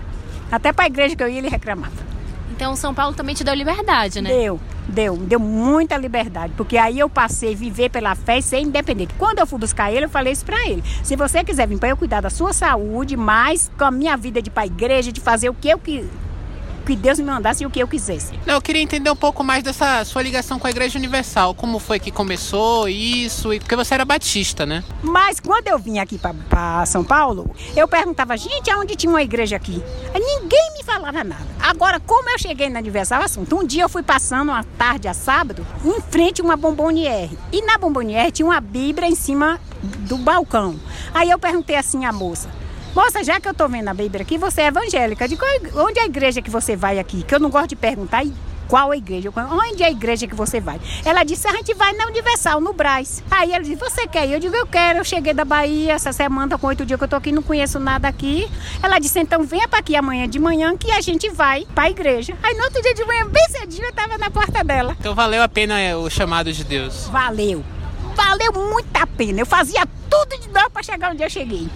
Até 0.52 0.70
para 0.70 0.84
a 0.84 0.86
igreja 0.86 1.16
que 1.16 1.22
eu 1.22 1.28
ia, 1.30 1.38
ele 1.38 1.48
reclamava. 1.48 2.15
Então 2.56 2.74
São 2.74 2.94
Paulo 2.94 3.14
também 3.14 3.34
te 3.34 3.44
deu 3.44 3.54
liberdade, 3.54 4.22
né? 4.22 4.30
Deu, 4.30 4.58
deu, 4.88 5.16
deu 5.18 5.38
muita 5.38 5.96
liberdade, 5.98 6.54
porque 6.56 6.78
aí 6.78 6.98
eu 6.98 7.08
passei 7.08 7.52
a 7.52 7.56
viver 7.56 7.90
pela 7.90 8.14
fé 8.14 8.38
e 8.38 8.42
ser 8.42 8.60
independente. 8.60 9.12
Quando 9.18 9.38
eu 9.38 9.46
fui 9.46 9.58
buscar 9.58 9.92
ele, 9.92 10.06
eu 10.06 10.08
falei 10.08 10.32
isso 10.32 10.44
para 10.44 10.66
ele. 10.66 10.82
Se 11.02 11.14
você 11.16 11.44
quiser 11.44 11.68
vir 11.68 11.78
para 11.78 11.90
eu 11.90 11.96
cuidar 11.98 12.22
da 12.22 12.30
sua 12.30 12.54
saúde, 12.54 13.14
mais 13.14 13.70
com 13.76 13.84
a 13.84 13.90
minha 13.90 14.16
vida 14.16 14.40
de 14.40 14.48
ir 14.48 14.52
para 14.52 14.66
igreja, 14.66 15.12
de 15.12 15.20
fazer 15.20 15.50
o 15.50 15.54
que 15.54 15.68
eu 15.68 15.78
que 15.78 16.08
que 16.86 16.96
Deus 16.96 17.18
me 17.18 17.24
mandasse 17.24 17.64
e 17.64 17.66
o 17.66 17.70
que 17.70 17.80
eu 17.80 17.88
quisesse. 17.88 18.38
Não, 18.46 18.54
eu 18.54 18.62
queria 18.62 18.80
entender 18.80 19.10
um 19.10 19.16
pouco 19.16 19.42
mais 19.42 19.62
dessa 19.62 20.04
sua 20.04 20.22
ligação 20.22 20.58
com 20.58 20.66
a 20.66 20.70
Igreja 20.70 20.98
Universal. 20.98 21.54
Como 21.54 21.78
foi 21.78 21.98
que 21.98 22.10
começou 22.10 22.88
isso? 22.88 23.52
E 23.52 23.58
porque 23.58 23.76
você 23.76 23.94
era 23.94 24.04
batista, 24.04 24.64
né? 24.64 24.84
Mas 25.02 25.40
quando 25.40 25.68
eu 25.68 25.78
vim 25.78 25.98
aqui 25.98 26.18
para 26.18 26.86
São 26.86 27.04
Paulo, 27.04 27.50
eu 27.76 27.88
perguntava, 27.88 28.36
gente, 28.36 28.70
aonde 28.70 28.96
tinha 28.96 29.10
uma 29.10 29.22
igreja 29.22 29.56
aqui? 29.56 29.82
Ninguém 30.14 30.72
me 30.76 30.84
falava 30.84 31.24
nada. 31.24 31.46
Agora, 31.60 31.98
como 31.98 32.30
eu 32.30 32.38
cheguei 32.38 32.68
na 32.68 32.78
Universal 32.78 33.22
Assunto, 33.22 33.56
um 33.56 33.66
dia 33.66 33.82
eu 33.82 33.88
fui 33.88 34.02
passando 34.02 34.50
uma 34.50 34.62
tarde 34.62 35.08
a 35.08 35.14
sábado, 35.14 35.66
em 35.84 36.00
frente 36.00 36.40
a 36.40 36.44
uma 36.44 36.56
bomboniere. 36.56 37.36
E 37.52 37.62
na 37.62 37.76
bomboniere 37.78 38.30
tinha 38.30 38.46
uma 38.46 38.60
Bíblia 38.60 39.08
em 39.08 39.14
cima 39.14 39.60
do 39.82 40.16
balcão. 40.16 40.78
Aí 41.12 41.30
eu 41.30 41.38
perguntei 41.38 41.76
assim 41.76 42.04
à 42.04 42.12
moça, 42.12 42.48
Moça, 42.96 43.22
já 43.22 43.38
que 43.38 43.46
eu 43.46 43.52
tô 43.52 43.68
vendo 43.68 43.88
a 43.88 43.92
Bíblia 43.92 44.22
aqui, 44.22 44.38
você 44.38 44.62
é 44.62 44.66
evangélica. 44.68 45.28
De 45.28 45.36
qual, 45.36 45.50
onde 45.86 45.98
é 45.98 46.04
a 46.04 46.06
igreja 46.06 46.40
que 46.40 46.48
você 46.48 46.74
vai 46.74 46.98
aqui? 46.98 47.22
Que 47.22 47.34
eu 47.34 47.38
não 47.38 47.50
gosto 47.50 47.68
de 47.68 47.76
perguntar 47.76 48.24
qual 48.66 48.90
a 48.90 48.96
igreja, 48.96 49.30
onde 49.52 49.82
é 49.82 49.86
a 49.88 49.90
igreja 49.90 50.26
que 50.26 50.34
você 50.34 50.62
vai? 50.62 50.80
Ela 51.04 51.22
disse, 51.22 51.46
a 51.46 51.52
gente 51.52 51.74
vai 51.74 51.92
na 51.92 52.06
Universal, 52.06 52.58
no 52.58 52.72
Braz. 52.72 53.22
Aí 53.30 53.52
ela 53.52 53.62
disse, 53.62 53.76
você 53.76 54.06
quer 54.06 54.26
ir? 54.26 54.32
Eu 54.32 54.40
digo, 54.40 54.56
eu 54.56 54.66
quero. 54.66 55.00
Eu 55.00 55.04
cheguei 55.04 55.34
da 55.34 55.44
Bahia 55.44 55.92
essa 55.92 56.10
semana, 56.10 56.56
com 56.56 56.68
oito 56.68 56.86
dias 56.86 56.98
que 56.98 57.04
eu 57.04 57.08
tô 57.08 57.16
aqui, 57.16 57.32
não 57.32 57.42
conheço 57.42 57.78
nada 57.78 58.08
aqui. 58.08 58.50
Ela 58.82 58.98
disse, 58.98 59.20
então 59.20 59.44
venha 59.44 59.68
para 59.68 59.80
aqui 59.80 59.94
amanhã 59.94 60.26
de 60.26 60.38
manhã 60.38 60.74
que 60.74 60.90
a 60.90 61.02
gente 61.02 61.28
vai 61.28 61.66
para 61.74 61.84
a 61.84 61.90
igreja. 61.90 62.34
Aí 62.42 62.54
no 62.56 62.64
outro 62.64 62.80
dia 62.80 62.94
de 62.94 63.04
manhã, 63.04 63.26
bem 63.26 63.46
cedinho, 63.50 63.88
eu 63.88 63.92
tava 63.92 64.16
na 64.16 64.30
porta 64.30 64.64
dela. 64.64 64.96
Então 64.98 65.14
valeu 65.14 65.42
a 65.42 65.48
pena 65.50 65.78
é, 65.78 65.94
o 65.94 66.08
chamado 66.08 66.50
de 66.50 66.64
Deus. 66.64 67.08
Valeu. 67.08 67.62
valeu 68.14 68.54
muito 68.54 68.88
a 68.94 69.06
pena. 69.06 69.42
Eu 69.42 69.46
fazia 69.46 69.84
tudo 70.08 70.40
de 70.40 70.48
novo 70.48 70.70
para 70.70 70.82
chegar 70.82 71.12
onde 71.12 71.22
eu 71.22 71.28
cheguei. 71.28 71.68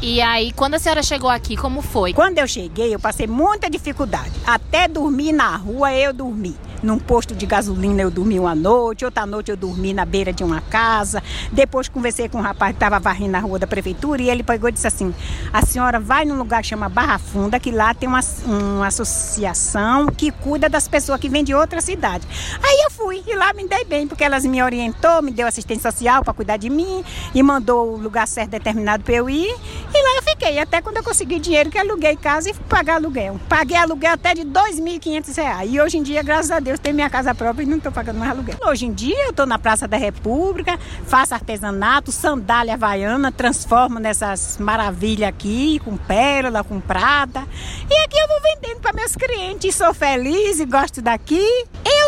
E 0.00 0.20
aí, 0.20 0.52
quando 0.52 0.74
a 0.74 0.78
senhora 0.78 1.02
chegou 1.02 1.28
aqui, 1.28 1.56
como 1.56 1.82
foi? 1.82 2.12
Quando 2.12 2.38
eu 2.38 2.46
cheguei, 2.46 2.94
eu 2.94 3.00
passei 3.00 3.26
muita 3.26 3.68
dificuldade. 3.68 4.30
Até 4.46 4.86
dormir 4.86 5.32
na 5.32 5.56
rua, 5.56 5.92
eu 5.92 6.12
dormi 6.12 6.56
num 6.82 6.98
posto 6.98 7.34
de 7.34 7.46
gasolina 7.46 8.02
eu 8.02 8.10
dormi 8.10 8.38
uma 8.38 8.54
noite, 8.54 9.04
outra 9.04 9.26
noite 9.26 9.50
eu 9.50 9.56
dormi 9.56 9.92
na 9.92 10.04
beira 10.04 10.32
de 10.32 10.44
uma 10.44 10.60
casa. 10.60 11.22
Depois 11.52 11.88
conversei 11.88 12.28
com 12.28 12.38
um 12.38 12.42
rapaz 12.42 12.72
que 12.72 12.76
estava 12.76 12.98
varrendo 12.98 13.32
na 13.32 13.40
rua 13.40 13.58
da 13.58 13.66
prefeitura 13.66 14.22
e 14.22 14.30
ele 14.30 14.42
pegou 14.42 14.68
e 14.68 14.72
disse 14.72 14.86
assim: 14.86 15.14
a 15.52 15.64
senhora 15.64 15.98
vai 15.98 16.24
num 16.24 16.36
lugar 16.36 16.62
que 16.62 16.68
chama 16.68 16.88
Barra 16.88 17.18
Funda, 17.18 17.58
que 17.58 17.70
lá 17.70 17.94
tem 17.94 18.08
uma, 18.08 18.20
uma 18.46 18.86
associação 18.86 20.06
que 20.06 20.30
cuida 20.30 20.68
das 20.68 20.86
pessoas 20.88 21.20
que 21.20 21.28
vêm 21.28 21.44
de 21.44 21.54
outra 21.54 21.80
cidade. 21.80 22.26
Aí 22.62 22.82
eu 22.84 22.90
fui 22.90 23.22
e 23.26 23.34
lá 23.34 23.52
me 23.52 23.66
dei 23.66 23.84
bem, 23.84 24.06
porque 24.06 24.24
elas 24.24 24.44
me 24.44 24.62
orientou, 24.62 25.22
me 25.22 25.32
deu 25.32 25.46
assistência 25.46 25.90
social 25.90 26.22
para 26.22 26.32
cuidar 26.32 26.56
de 26.56 26.70
mim 26.70 27.04
e 27.34 27.42
mandou 27.42 27.94
o 27.94 27.96
lugar 27.96 28.26
certo 28.26 28.50
determinado 28.50 29.02
para 29.02 29.14
eu 29.14 29.28
ir. 29.28 29.54
E 29.98 30.02
lá 30.02 30.14
eu 30.14 30.22
fiquei, 30.22 30.60
até 30.60 30.80
quando 30.80 30.98
eu 30.98 31.02
consegui 31.02 31.40
dinheiro 31.40 31.70
que 31.70 31.76
aluguei 31.76 32.14
casa 32.14 32.48
e 32.48 32.54
fui 32.54 32.62
pagar 32.68 32.94
aluguel. 32.94 33.40
Paguei 33.48 33.76
aluguel 33.76 34.12
até 34.12 34.32
de 34.32 34.42
R$ 34.42 34.46
2.500. 34.48 35.66
E 35.68 35.80
hoje 35.80 35.98
em 35.98 36.04
dia, 36.04 36.22
graças 36.22 36.52
a 36.52 36.60
Deus, 36.60 36.78
tenho 36.78 36.94
minha 36.94 37.10
casa 37.10 37.34
própria 37.34 37.64
e 37.64 37.66
não 37.66 37.78
estou 37.78 37.90
pagando 37.90 38.16
mais 38.16 38.30
aluguel. 38.30 38.56
Hoje 38.64 38.86
em 38.86 38.92
dia 38.92 39.24
eu 39.24 39.30
estou 39.30 39.44
na 39.44 39.58
Praça 39.58 39.88
da 39.88 39.96
República, 39.96 40.78
faço 41.04 41.34
artesanato, 41.34 42.12
sandália 42.12 42.74
havaiana, 42.74 43.32
transformo 43.32 43.98
nessas 43.98 44.56
maravilhas 44.58 45.30
aqui, 45.30 45.80
com 45.84 45.96
pérola, 45.96 46.62
com 46.62 46.78
prata. 46.78 47.44
E 47.90 47.94
aqui 48.04 48.18
eu 48.18 48.28
vou 48.28 48.40
vendendo 48.40 48.80
para 48.80 48.92
meus 48.92 49.16
clientes. 49.16 49.74
Sou 49.74 49.92
feliz 49.92 50.60
e 50.60 50.64
gosto 50.64 51.02
daqui. 51.02 51.42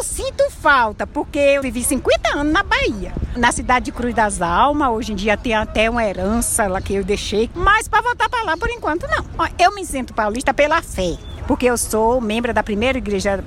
Eu 0.01 0.05
sinto 0.05 0.51
falta, 0.51 1.07
porque 1.07 1.39
eu 1.39 1.61
vivi 1.61 1.85
50 1.85 2.39
anos 2.39 2.51
na 2.55 2.63
Bahia, 2.63 3.13
na 3.37 3.53
cidade 3.53 3.85
de 3.85 3.93
Cruz 3.93 4.15
das 4.15 4.41
Almas. 4.41 4.89
Hoje 4.89 5.13
em 5.13 5.15
dia 5.15 5.37
tem 5.37 5.53
até 5.53 5.91
uma 5.91 6.03
herança 6.03 6.67
lá 6.67 6.81
que 6.81 6.95
eu 6.95 7.05
deixei. 7.05 7.51
Mas 7.55 7.87
para 7.87 8.01
voltar 8.01 8.27
para 8.31 8.43
lá, 8.45 8.57
por 8.57 8.71
enquanto, 8.71 9.07
não. 9.07 9.23
Eu 9.59 9.75
me 9.75 9.85
sinto 9.85 10.15
paulista 10.15 10.55
pela 10.55 10.81
fé 10.81 11.19
porque 11.47 11.67
eu 11.67 11.77
sou 11.77 12.19
membro 12.19 12.55
da 12.55 12.63
primeira 12.63 12.97
igreja 12.97 13.45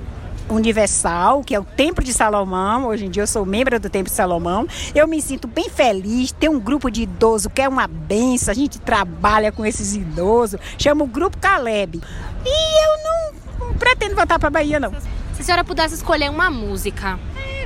universal, 0.48 1.42
que 1.42 1.56
é 1.56 1.58
o 1.58 1.64
Templo 1.64 2.04
de 2.04 2.12
Salomão. 2.12 2.86
Hoje 2.86 3.06
em 3.06 3.10
dia 3.10 3.24
eu 3.24 3.26
sou 3.26 3.44
membro 3.44 3.80
do 3.80 3.90
Templo 3.90 4.08
de 4.08 4.16
Salomão. 4.16 4.64
Eu 4.94 5.08
me 5.08 5.20
sinto 5.20 5.48
bem 5.48 5.68
feliz. 5.68 6.30
Tem 6.30 6.48
um 6.48 6.60
grupo 6.60 6.88
de 6.88 7.02
idosos 7.02 7.50
que 7.52 7.62
é 7.62 7.68
uma 7.68 7.88
benção. 7.88 8.52
A 8.52 8.54
gente 8.54 8.78
trabalha 8.78 9.50
com 9.50 9.66
esses 9.66 9.96
idosos. 9.96 10.60
Chama 10.78 11.02
o 11.02 11.08
Grupo 11.08 11.36
Caleb. 11.36 12.00
E 12.46 12.84
eu 12.84 13.02
não, 13.02 13.66
não 13.66 13.74
pretendo 13.74 14.14
voltar 14.14 14.38
para 14.38 14.50
Bahia, 14.50 14.78
não. 14.78 14.92
A 15.44 15.46
senhora 15.46 15.62
pudesse 15.62 15.94
escolher 15.96 16.30
uma 16.30 16.50
música 16.50 17.18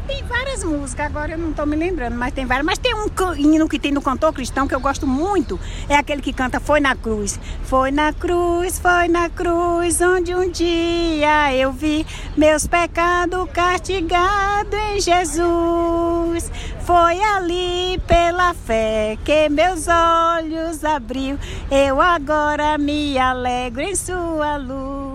tem 0.09 0.25
várias 0.25 0.65
músicas, 0.65 1.05
agora 1.05 1.33
eu 1.33 1.39
não 1.39 1.51
estou 1.51 1.67
me 1.67 1.77
lembrando, 1.77 2.17
mas 2.17 2.33
tem 2.33 2.47
várias. 2.47 2.65
Mas 2.65 2.79
tem 2.79 2.95
um 2.95 3.07
hino 3.37 3.69
que 3.69 3.79
tem 3.79 3.93
no 3.93 4.01
cantor 4.01 4.33
cristão 4.33 4.67
que 4.67 4.75
eu 4.75 4.81
gosto 4.81 5.07
muito, 5.07 5.61
é 5.87 5.95
aquele 5.97 6.23
que 6.23 6.33
canta 6.33 6.59
Foi 6.59 6.81
na 6.81 6.97
Cruz. 6.97 7.39
Foi 7.65 7.91
na 7.91 8.11
cruz, 8.15 8.79
foi 8.79 9.07
na 9.09 9.29
cruz, 9.29 10.01
onde 10.01 10.35
um 10.35 10.51
dia 10.51 11.55
eu 11.55 11.71
vi 11.71 12.07
meus 12.39 12.67
pecados 12.67 13.47
castigados 13.53 14.81
em 14.95 15.01
Jesus. 15.01 16.51
Foi 16.81 17.23
ali 17.23 18.01
pela 18.07 18.55
fé 18.55 19.19
que 19.27 19.51
meus 19.51 19.87
olhos 19.89 20.83
abriu, 20.85 21.39
eu 21.71 22.01
agora 22.01 22.79
me 22.79 23.19
alegro 23.19 23.83
em 23.83 23.95
sua 23.95 24.57
luz. 24.57 25.08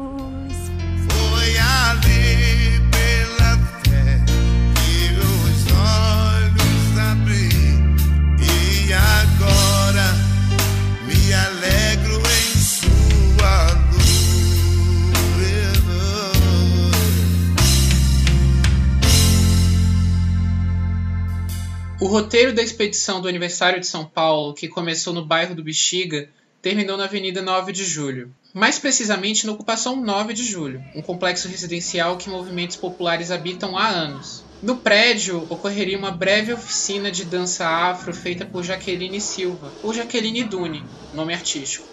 Roteiro 22.13 22.53
da 22.53 22.61
expedição 22.61 23.19
do 23.19 23.27
aniversário 23.27 23.79
de 23.79 23.87
São 23.87 24.05
Paulo, 24.05 24.53
que 24.53 24.67
começou 24.67 25.15
no 25.15 25.25
bairro 25.25 25.55
do 25.55 25.63
Bexiga, 25.63 26.29
terminou 26.61 26.95
na 26.95 27.05
Avenida 27.05 27.41
9 27.41 27.71
de 27.71 27.83
Julho. 27.83 28.31
Mais 28.53 28.77
precisamente 28.77 29.47
na 29.47 29.51
ocupação 29.51 29.95
9 29.95 30.31
de 30.31 30.43
Julho, 30.43 30.83
um 30.93 31.01
complexo 31.01 31.47
residencial 31.47 32.15
que 32.15 32.29
movimentos 32.29 32.75
populares 32.75 33.31
habitam 33.31 33.75
há 33.75 33.87
anos. 33.87 34.43
No 34.61 34.75
prédio 34.75 35.47
ocorreria 35.49 35.97
uma 35.97 36.11
breve 36.11 36.53
oficina 36.53 37.09
de 37.09 37.25
dança 37.25 37.67
afro 37.67 38.13
feita 38.13 38.45
por 38.45 38.63
Jaqueline 38.63 39.19
Silva, 39.19 39.71
ou 39.81 39.91
Jaqueline 39.91 40.43
Dune, 40.43 40.83
nome 41.15 41.33
artístico. 41.33 41.87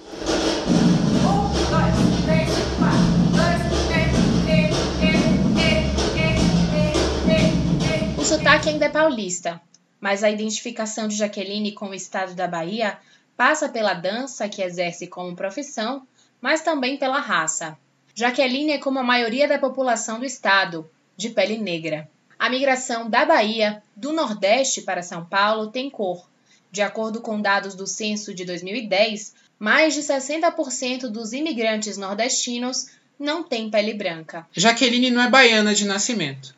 O 8.18 8.22
sotaque 8.22 8.68
ainda 8.68 8.84
é 8.84 8.90
paulista, 8.90 9.58
mas 10.00 10.24
a 10.24 10.30
identificação 10.30 11.06
de 11.06 11.16
Jaqueline 11.16 11.72
com 11.72 11.90
o 11.90 11.94
estado 11.94 12.34
da 12.34 12.48
Bahia 12.48 12.98
passa 13.36 13.68
pela 13.68 13.94
dança 13.94 14.48
que 14.48 14.62
exerce 14.62 15.06
como 15.06 15.36
profissão, 15.36 16.06
mas 16.40 16.62
também 16.62 16.96
pela 16.96 17.20
raça. 17.20 17.76
Jaqueline 18.14 18.72
é 18.72 18.78
como 18.78 18.98
a 18.98 19.04
maioria 19.04 19.46
da 19.46 19.58
população 19.58 20.18
do 20.18 20.24
estado, 20.24 20.90
de 21.16 21.30
pele 21.30 21.58
negra. 21.58 22.08
A 22.38 22.48
migração 22.48 23.08
da 23.08 23.24
Bahia, 23.24 23.82
do 23.94 24.12
Nordeste 24.12 24.82
para 24.82 25.02
São 25.02 25.24
Paulo, 25.24 25.68
tem 25.68 25.90
cor. 25.90 26.28
De 26.72 26.80
acordo 26.80 27.20
com 27.20 27.40
dados 27.40 27.74
do 27.74 27.86
censo 27.86 28.34
de 28.34 28.44
2010, 28.44 29.34
mais 29.58 29.94
de 29.94 30.00
60% 30.00 31.08
dos 31.08 31.32
imigrantes 31.32 31.96
nordestinos 31.96 32.86
não 33.18 33.42
têm 33.42 33.70
pele 33.70 33.92
branca. 33.92 34.46
Jaqueline 34.52 35.10
não 35.10 35.22
é 35.22 35.28
baiana 35.28 35.74
de 35.74 35.84
nascimento 35.84 36.54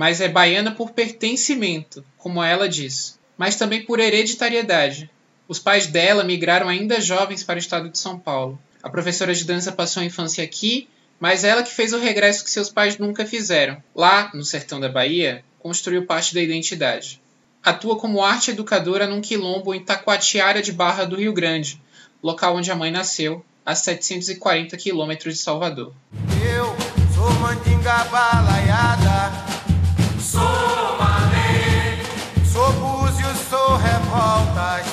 mas 0.00 0.22
é 0.22 0.28
baiana 0.28 0.70
por 0.70 0.92
pertencimento, 0.92 2.02
como 2.16 2.42
ela 2.42 2.66
diz, 2.66 3.18
mas 3.36 3.56
também 3.56 3.84
por 3.84 4.00
hereditariedade. 4.00 5.10
Os 5.46 5.58
pais 5.58 5.88
dela 5.88 6.24
migraram 6.24 6.70
ainda 6.70 7.02
jovens 7.02 7.44
para 7.44 7.56
o 7.56 7.58
estado 7.58 7.90
de 7.90 7.98
São 7.98 8.18
Paulo. 8.18 8.58
A 8.82 8.88
professora 8.88 9.34
de 9.34 9.44
dança 9.44 9.70
passou 9.70 10.02
a 10.02 10.06
infância 10.06 10.42
aqui, 10.42 10.88
mas 11.20 11.44
ela 11.44 11.62
que 11.62 11.70
fez 11.70 11.92
o 11.92 11.98
regresso 11.98 12.42
que 12.42 12.50
seus 12.50 12.70
pais 12.70 12.96
nunca 12.96 13.26
fizeram. 13.26 13.76
Lá, 13.94 14.30
no 14.32 14.42
sertão 14.42 14.80
da 14.80 14.88
Bahia, 14.88 15.44
construiu 15.58 16.06
parte 16.06 16.32
da 16.32 16.40
identidade. 16.40 17.20
Atua 17.62 17.98
como 17.98 18.24
arte 18.24 18.52
educadora 18.52 19.06
num 19.06 19.20
quilombo 19.20 19.74
em 19.74 19.84
Taquatiara 19.84 20.62
de 20.62 20.72
Barra 20.72 21.04
do 21.04 21.16
Rio 21.16 21.34
Grande, 21.34 21.78
local 22.22 22.56
onde 22.56 22.70
a 22.70 22.74
mãe 22.74 22.90
nasceu, 22.90 23.44
a 23.66 23.74
740 23.74 24.78
quilômetros 24.78 25.34
de 25.34 25.40
Salvador. 25.40 25.92
Eu 26.42 26.74
sou 27.14 27.30
mandinga 27.32 28.04
balaiada 28.04 29.49
Sou 30.40 30.96
Malê, 30.98 31.98
sou 32.50 32.72
Búzios, 32.72 33.36
sou 33.50 33.76
Revoltas. 33.76 34.86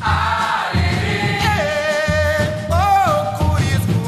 Arerê. 0.00 1.48
oh, 2.70 3.38
Curisco, 3.38 4.00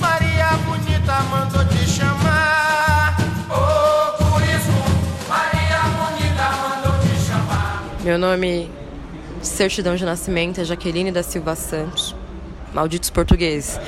Maria 0.00 0.56
Bonita 0.64 1.20
mandou 1.30 1.64
te 1.66 1.86
chamar. 1.86 3.16
Oh, 3.50 4.16
Curisco, 4.16 4.82
Maria 5.28 5.82
Bonita 5.98 6.46
mandou 6.62 6.94
te 7.02 7.14
chamar. 7.26 7.84
Meu 8.02 8.18
nome 8.18 8.70
de 9.40 9.46
certidão 9.46 9.94
de 9.94 10.04
nascimento 10.06 10.60
é 10.62 10.64
Jaqueline 10.64 11.12
da 11.12 11.22
Silva 11.22 11.54
Santos. 11.54 12.16
Malditos 12.72 13.10
portugueses. 13.10 13.78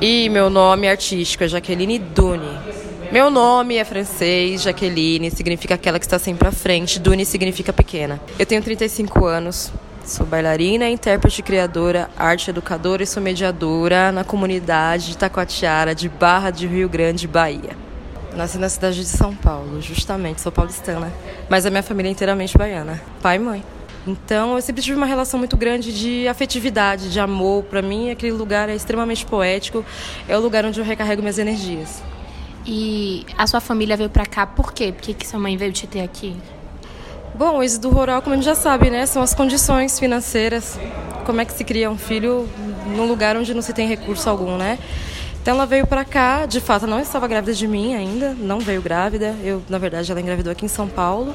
E 0.00 0.28
meu 0.28 0.50
nome 0.50 0.88
artístico 0.88 1.44
é 1.44 1.48
Jaqueline 1.48 2.00
Dune. 2.00 2.58
Meu 3.12 3.28
nome 3.28 3.76
é 3.76 3.84
francês, 3.84 4.62
Jaqueline, 4.62 5.30
significa 5.30 5.74
aquela 5.74 5.98
que 5.98 6.06
está 6.06 6.18
sempre 6.18 6.48
à 6.48 6.50
frente, 6.50 6.98
Duni 6.98 7.26
significa 7.26 7.70
pequena. 7.70 8.18
Eu 8.38 8.46
tenho 8.46 8.62
35 8.62 9.26
anos, 9.26 9.70
sou 10.02 10.24
bailarina, 10.24 10.88
intérprete, 10.88 11.42
criadora, 11.42 12.08
arte 12.16 12.48
educadora 12.48 13.02
e 13.02 13.06
sou 13.06 13.22
mediadora 13.22 14.10
na 14.12 14.24
comunidade 14.24 15.08
de 15.08 15.18
Taquatiara, 15.18 15.94
de 15.94 16.08
Barra 16.08 16.48
de 16.48 16.66
Rio 16.66 16.88
Grande, 16.88 17.28
Bahia. 17.28 17.76
Nasci 18.34 18.56
na 18.56 18.70
cidade 18.70 18.96
de 19.00 19.04
São 19.04 19.36
Paulo, 19.36 19.82
justamente, 19.82 20.40
sou 20.40 20.50
paulistana, 20.50 21.12
mas 21.50 21.66
a 21.66 21.70
minha 21.70 21.82
família 21.82 22.08
é 22.08 22.12
inteiramente 22.12 22.56
baiana, 22.56 22.98
pai 23.20 23.36
e 23.36 23.40
mãe. 23.40 23.62
Então, 24.06 24.56
eu 24.56 24.62
sempre 24.62 24.80
tive 24.80 24.96
uma 24.96 25.04
relação 25.04 25.38
muito 25.38 25.54
grande 25.54 25.92
de 25.92 26.26
afetividade, 26.28 27.12
de 27.12 27.20
amor. 27.20 27.64
Para 27.64 27.82
mim, 27.82 28.10
aquele 28.10 28.32
lugar 28.32 28.70
é 28.70 28.74
extremamente 28.74 29.26
poético, 29.26 29.84
é 30.26 30.34
o 30.34 30.40
lugar 30.40 30.64
onde 30.64 30.80
eu 30.80 30.84
recarrego 30.84 31.20
minhas 31.20 31.38
energias. 31.38 32.02
E 32.64 33.26
a 33.36 33.46
sua 33.46 33.60
família 33.60 33.96
veio 33.96 34.10
para 34.10 34.24
cá 34.24 34.46
por 34.46 34.72
quê? 34.72 34.92
Por 34.92 35.02
que, 35.02 35.14
que 35.14 35.26
sua 35.26 35.38
mãe 35.38 35.56
veio 35.56 35.72
te 35.72 35.86
ter 35.86 36.00
aqui? 36.00 36.36
Bom, 37.34 37.58
o 37.58 37.62
êxodo 37.62 37.88
rural, 37.88 38.20
como 38.22 38.34
a 38.34 38.36
gente 38.36 38.44
já 38.44 38.54
sabe, 38.54 38.90
né, 38.90 39.06
são 39.06 39.22
as 39.22 39.34
condições 39.34 39.98
financeiras. 39.98 40.78
Como 41.24 41.40
é 41.40 41.44
que 41.44 41.52
se 41.52 41.64
cria 41.64 41.90
um 41.90 41.96
filho 41.96 42.48
num 42.94 43.06
lugar 43.06 43.36
onde 43.36 43.54
não 43.54 43.62
se 43.62 43.72
tem 43.72 43.88
recurso 43.88 44.28
algum, 44.28 44.56
né? 44.56 44.78
Então 45.40 45.54
ela 45.54 45.66
veio 45.66 45.86
para 45.86 46.04
cá, 46.04 46.46
de 46.46 46.60
fato, 46.60 46.86
não 46.86 47.00
estava 47.00 47.26
grávida 47.26 47.52
de 47.52 47.66
mim 47.66 47.94
ainda, 47.94 48.34
não 48.38 48.60
veio 48.60 48.80
grávida. 48.80 49.34
Eu, 49.42 49.60
na 49.68 49.78
verdade, 49.78 50.10
ela 50.10 50.20
engravidou 50.20 50.52
aqui 50.52 50.64
em 50.64 50.68
São 50.68 50.86
Paulo. 50.86 51.34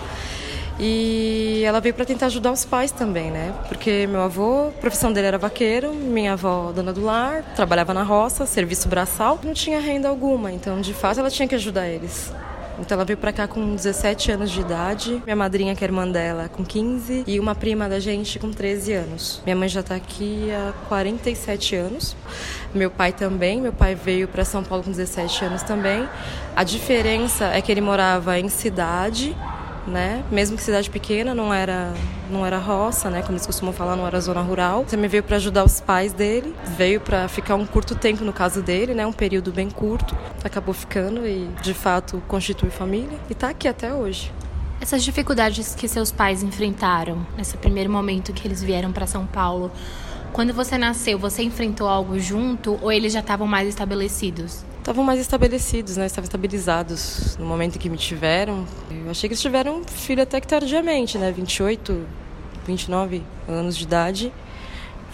E 0.80 1.64
ela 1.66 1.80
veio 1.80 1.96
para 1.96 2.06
tentar 2.06 2.28
ajudar 2.28 2.52
os 2.52 2.64
pais 2.64 2.92
também, 2.92 3.32
né? 3.32 3.54
Porque 3.68 4.06
meu 4.08 4.22
avô, 4.22 4.68
a 4.68 4.72
profissão 4.80 5.12
dele 5.12 5.28
era 5.28 5.38
vaqueiro, 5.38 5.94
minha 5.94 6.34
avó, 6.34 6.72
dona 6.72 6.94
do 6.94 7.04
lar, 7.04 7.44
trabalhava 7.56 7.94
na 7.94 8.04
roça, 8.04 8.46
serviço 8.46 8.88
braçal, 8.88 9.40
não 9.44 9.54
tinha 9.54 9.80
renda 9.80 10.08
alguma, 10.08 10.52
então 10.52 10.80
de 10.80 10.94
fato 10.94 11.20
ela 11.20 11.32
tinha 11.32 11.48
que 11.48 11.56
ajudar 11.56 11.88
eles. 11.88 12.32
Então 12.80 12.96
ela 12.96 13.04
veio 13.04 13.18
pra 13.18 13.34
cá 13.34 13.48
com 13.48 13.76
17 13.76 14.34
anos 14.34 14.52
de 14.52 14.62
idade, 14.62 15.22
minha 15.26 15.36
madrinha, 15.36 15.76
que 15.76 15.84
é 15.84 15.88
irmã 15.88 16.08
dela, 16.08 16.48
com 16.48 16.64
15, 16.64 17.24
e 17.26 17.40
uma 17.40 17.56
prima 17.56 17.90
da 17.90 18.00
gente 18.00 18.38
com 18.38 18.52
13 18.52 18.94
anos. 18.94 19.42
Minha 19.44 19.56
mãe 19.56 19.68
já 19.68 19.82
tá 19.82 19.96
aqui 19.96 20.50
há 20.52 20.74
47 20.88 21.76
anos. 21.76 22.16
Meu 22.76 22.92
pai 22.92 23.12
também, 23.12 23.60
meu 23.60 23.74
pai 23.74 23.96
veio 23.96 24.28
para 24.28 24.46
São 24.46 24.64
Paulo 24.64 24.84
com 24.84 24.92
17 24.92 25.46
anos 25.46 25.64
também. 25.64 26.08
A 26.56 26.64
diferença 26.64 27.46
é 27.46 27.62
que 27.62 27.72
ele 27.72 27.82
morava 27.82 28.40
em 28.40 28.48
cidade 28.48 29.36
né? 29.88 30.24
Mesmo 30.32 30.58
que 30.58 30.64
cidade 30.64 30.90
pequena, 30.90 31.34
não 31.34 31.54
era 31.54 31.94
não 32.30 32.46
era 32.46 32.58
roça, 32.58 33.10
né? 33.10 33.22
Como 33.22 33.34
eles 33.34 33.46
costumam 33.46 33.74
falar, 33.74 33.96
não 33.96 34.06
era 34.06 34.20
zona 34.20 34.42
rural. 34.42 34.86
Também 34.86 35.10
veio 35.10 35.24
para 35.24 35.38
ajudar 35.38 35.64
os 35.64 35.80
pais 35.80 36.14
dele, 36.14 36.54
veio 36.76 37.00
para 37.00 37.28
ficar 37.28 37.56
um 37.56 37.66
curto 37.66 37.96
tempo 37.96 38.24
no 38.24 38.34
caso 38.34 38.62
dele, 38.62 38.94
né? 38.94 39.06
Um 39.06 39.14
período 39.14 39.52
bem 39.52 39.70
curto. 39.70 40.16
Acabou 40.44 40.74
ficando 40.74 41.26
e 41.26 41.48
de 41.62 41.74
fato 41.74 42.22
constitui 42.28 42.70
família 42.70 43.18
e 43.30 43.34
está 43.34 43.50
aqui 43.50 43.68
até 43.68 43.94
hoje. 43.94 44.32
Essas 44.80 45.04
dificuldades 45.04 45.74
que 45.74 45.88
seus 45.88 46.12
pais 46.12 46.44
enfrentaram 46.44 47.26
nesse 47.36 47.58
primeiro 47.58 47.90
momento 47.90 48.32
que 48.32 48.48
eles 48.48 48.62
vieram 48.62 48.92
para 48.92 49.08
São 49.08 49.26
Paulo, 49.26 49.72
quando 50.32 50.54
você 50.54 50.78
nasceu, 50.78 51.18
você 51.18 51.42
enfrentou 51.42 51.88
algo 51.88 52.20
junto 52.20 52.78
ou 52.82 52.92
eles 52.92 53.12
já 53.12 53.22
estavam 53.22 53.48
mais 53.48 53.68
estabelecidos? 53.68 54.64
Estavam 54.88 55.04
mais 55.04 55.20
estabelecidos, 55.20 55.98
né? 55.98 56.06
Estavam 56.06 56.24
estabilizados 56.24 57.36
no 57.38 57.46
momento 57.46 57.76
em 57.76 57.78
que 57.78 57.90
me 57.90 57.98
tiveram. 57.98 58.66
Eu 58.90 59.12
achei 59.12 59.28
que 59.28 59.34
eles 59.34 59.42
tiveram 59.42 59.84
filho 59.84 60.24
até 60.24 60.40
que 60.40 60.48
tardiamente, 60.48 61.18
né? 61.18 61.30
28, 61.30 62.08
29 62.66 63.22
anos 63.50 63.76
de 63.76 63.84
idade. 63.84 64.34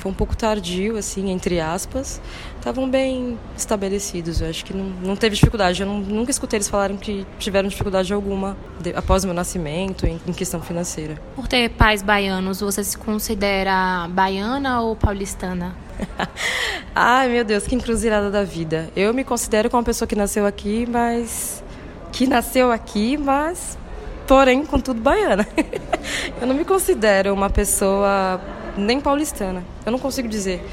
Foi 0.03 0.11
um 0.11 0.15
pouco 0.15 0.35
tardio, 0.35 0.97
assim, 0.97 1.31
entre 1.31 1.61
aspas. 1.61 2.19
Estavam 2.57 2.89
bem 2.89 3.39
estabelecidos. 3.55 4.41
Eu 4.41 4.49
acho 4.49 4.65
que 4.65 4.73
não, 4.73 4.83
não 4.83 5.15
teve 5.15 5.35
dificuldade. 5.35 5.81
Eu 5.81 5.87
não, 5.87 5.97
nunca 5.97 6.29
escutei 6.29 6.57
eles 6.57 6.67
falarem 6.67 6.97
que 6.97 7.25
tiveram 7.39 7.69
dificuldade 7.69 8.13
alguma 8.13 8.57
de, 8.81 8.93
após 8.93 9.23
o 9.23 9.27
meu 9.27 9.33
nascimento, 9.33 10.05
em, 10.05 10.19
em 10.27 10.33
questão 10.33 10.61
financeira. 10.61 11.17
Por 11.37 11.47
ter 11.47 11.69
pais 11.69 12.01
baianos, 12.01 12.59
você 12.59 12.83
se 12.83 12.97
considera 12.97 14.05
baiana 14.09 14.81
ou 14.81 14.93
paulistana? 14.93 15.73
Ai, 16.93 17.29
meu 17.29 17.45
Deus, 17.45 17.65
que 17.65 17.73
encruzilhada 17.73 18.29
da 18.29 18.43
vida. 18.43 18.89
Eu 18.97 19.13
me 19.13 19.23
considero 19.23 19.69
como 19.69 19.79
uma 19.79 19.85
pessoa 19.85 20.05
que 20.05 20.17
nasceu 20.17 20.45
aqui, 20.45 20.85
mas. 20.85 21.63
que 22.11 22.27
nasceu 22.27 22.73
aqui, 22.73 23.15
mas. 23.15 23.77
porém, 24.27 24.65
contudo, 24.65 24.99
baiana. 24.99 25.47
eu 26.41 26.45
não 26.45 26.55
me 26.55 26.65
considero 26.65 27.33
uma 27.33 27.49
pessoa 27.49 28.41
nem 28.77 28.99
paulistana. 28.99 29.63
Eu 29.85 29.91
não 29.91 29.99
consigo 29.99 30.27
dizer 30.27 30.63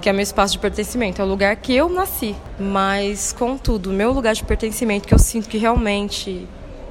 que 0.00 0.08
é 0.08 0.12
meu 0.12 0.22
espaço 0.22 0.52
de 0.52 0.58
pertencimento, 0.60 1.20
é 1.20 1.24
o 1.24 1.28
lugar 1.28 1.56
que 1.56 1.74
eu 1.74 1.88
nasci. 1.88 2.34
Mas, 2.58 3.32
contudo, 3.32 3.90
meu 3.90 4.12
lugar 4.12 4.34
de 4.34 4.44
pertencimento, 4.44 5.08
que 5.08 5.14
eu 5.14 5.18
sinto 5.18 5.48
que 5.48 5.58
realmente 5.58 6.46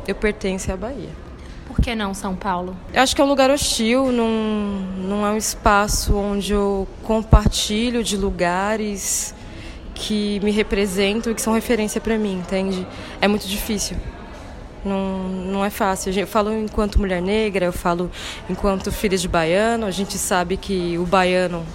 eu 0.08 0.16
pertenço 0.16 0.70
é 0.70 0.74
a 0.74 0.78
Bahia. 0.78 1.10
Por 1.68 1.82
que 1.82 1.96
não 1.96 2.14
São 2.14 2.36
Paulo? 2.36 2.76
Eu 2.94 3.02
acho 3.02 3.16
que 3.16 3.22
é 3.22 3.24
um 3.24 3.28
lugar 3.28 3.50
hostil, 3.50 4.12
não, 4.12 4.30
não 5.08 5.26
é 5.26 5.32
um 5.32 5.38
espaço 5.38 6.16
onde 6.16 6.54
eu 6.54 6.88
compartilho 7.04 8.04
de 8.04 8.18
lugares 8.18 9.34
que 9.94 10.40
me 10.44 10.52
representam 10.52 11.32
e 11.32 11.36
que 11.36 11.42
são 11.42 11.54
referência 11.54 12.00
para 12.00 12.18
mim, 12.18 12.36
entende? 12.36 12.86
É 13.20 13.28
muito 13.28 13.48
difícil. 13.48 13.98
Não, 14.86 15.30
não 15.30 15.66
é 15.66 15.70
fácil. 15.70 16.14
Eu 16.14 16.28
falo 16.28 16.54
enquanto 16.54 17.00
mulher 17.00 17.22
negra, 17.22 17.66
eu 17.66 17.74
falo 17.74 18.10
enquanto 18.50 18.92
filha 18.92 19.18
de 19.18 19.28
baiano. 19.28 19.86
A 19.86 19.92
gente 19.92 20.18
sabe 20.18 20.58
que 20.58 20.98
o 20.98 21.06
baiano 21.06 21.66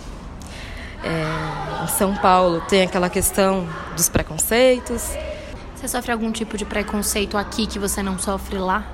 é, 1.03 1.85
em 1.85 1.89
São 1.89 2.15
Paulo 2.17 2.63
tem 2.69 2.83
aquela 2.83 3.11
questão 3.11 3.67
dos 3.97 4.09
preconceitos. 4.09 5.11
Você 5.75 5.89
sofre 5.89 6.13
algum 6.13 6.31
tipo 6.31 6.57
de 6.57 6.65
preconceito 6.65 7.37
aqui 7.37 7.67
que 7.67 7.79
você 7.79 8.03
não 8.03 8.19
sofre 8.19 8.59
lá? 8.59 8.87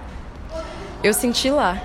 eu 1.03 1.15
senti 1.15 1.51
lá 1.51 1.81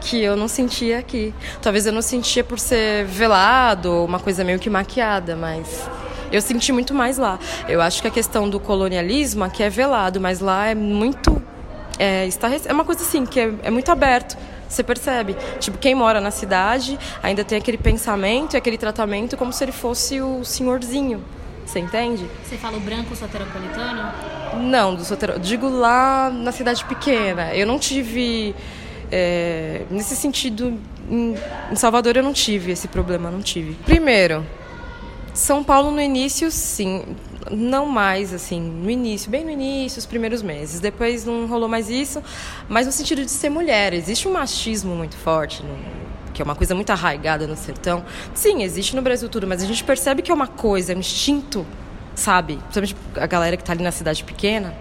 que 0.00 0.22
eu 0.22 0.34
não 0.34 0.48
sentia 0.48 0.98
aqui. 0.98 1.34
Talvez 1.60 1.84
eu 1.84 1.92
não 1.92 2.00
sentia 2.00 2.42
por 2.42 2.58
ser 2.58 3.04
velado, 3.04 4.04
uma 4.04 4.18
coisa 4.18 4.42
meio 4.42 4.58
que 4.58 4.70
maquiada, 4.70 5.36
mas 5.36 5.88
eu 6.30 6.40
senti 6.40 6.72
muito 6.72 6.94
mais 6.94 7.18
lá. 7.18 7.38
Eu 7.68 7.80
acho 7.80 8.00
que 8.02 8.08
a 8.08 8.10
questão 8.10 8.48
do 8.48 8.58
colonialismo 8.60 9.44
aqui 9.44 9.62
é 9.62 9.70
velado, 9.70 10.20
mas 10.20 10.40
lá 10.40 10.66
é 10.66 10.74
muito 10.74 11.42
é, 11.98 12.26
está, 12.26 12.48
é 12.48 12.72
uma 12.72 12.84
coisa 12.84 13.02
assim 13.02 13.26
que 13.26 13.38
é, 13.38 13.52
é 13.62 13.70
muito 13.70 13.90
aberto. 13.92 14.36
Você 14.66 14.82
percebe? 14.82 15.36
Tipo, 15.58 15.76
quem 15.76 15.94
mora 15.94 16.20
na 16.20 16.30
cidade 16.30 16.98
ainda 17.22 17.44
tem 17.44 17.58
aquele 17.58 17.76
pensamento 17.76 18.54
e 18.54 18.56
aquele 18.56 18.78
tratamento 18.78 19.36
como 19.36 19.52
se 19.52 19.64
ele 19.64 19.72
fosse 19.72 20.20
o 20.20 20.44
senhorzinho. 20.44 21.22
Você 21.66 21.78
entende? 21.78 22.26
Você 22.42 22.56
fala 22.56 22.78
o 22.78 22.80
branco 22.80 23.14
soteropolitano? 23.14 24.12
Não, 24.62 24.94
do 24.94 25.04
Sotero. 25.04 25.38
Digo 25.38 25.68
lá 25.68 26.30
na 26.30 26.52
cidade 26.52 26.84
pequena. 26.84 27.54
Eu 27.54 27.66
não 27.66 27.78
tive. 27.78 28.54
É, 29.12 29.82
nesse 29.90 30.16
sentido, 30.16 30.78
em, 31.08 31.34
em 31.70 31.76
Salvador 31.76 32.16
eu 32.16 32.22
não 32.22 32.32
tive 32.32 32.72
esse 32.72 32.88
problema, 32.88 33.30
não 33.30 33.42
tive. 33.42 33.74
Primeiro, 33.84 34.44
São 35.34 35.62
Paulo 35.64 35.90
no 35.90 36.00
início, 36.00 36.50
sim. 36.50 37.04
Não 37.50 37.86
mais, 37.86 38.32
assim, 38.32 38.60
no 38.60 38.90
início, 38.90 39.30
bem 39.30 39.44
no 39.44 39.50
início, 39.50 39.98
os 39.98 40.06
primeiros 40.06 40.42
meses. 40.42 40.80
Depois 40.80 41.24
não 41.24 41.46
rolou 41.46 41.68
mais 41.68 41.88
isso, 41.88 42.22
mas 42.68 42.86
no 42.86 42.92
sentido 42.92 43.24
de 43.24 43.30
ser 43.30 43.48
mulher. 43.48 43.92
Existe 43.92 44.28
um 44.28 44.32
machismo 44.32 44.94
muito 44.94 45.16
forte, 45.16 45.62
no, 45.62 45.76
que 46.32 46.42
é 46.42 46.44
uma 46.44 46.54
coisa 46.54 46.74
muito 46.74 46.90
arraigada 46.90 47.46
no 47.46 47.56
sertão. 47.56 48.04
Sim, 48.34 48.62
existe 48.62 48.94
no 48.94 49.02
Brasil 49.02 49.28
tudo, 49.28 49.46
mas 49.46 49.62
a 49.62 49.66
gente 49.66 49.82
percebe 49.82 50.22
que 50.22 50.30
é 50.30 50.34
uma 50.34 50.46
coisa, 50.46 50.92
é 50.92 50.96
um 50.96 51.00
instinto 51.00 51.66
sabe? 52.20 52.58
Principalmente 52.72 52.96
a 53.16 53.26
galera 53.26 53.56
que 53.56 53.64
tá 53.64 53.72
ali 53.72 53.82
na 53.82 53.92
cidade 53.92 54.22
pequena. 54.24 54.74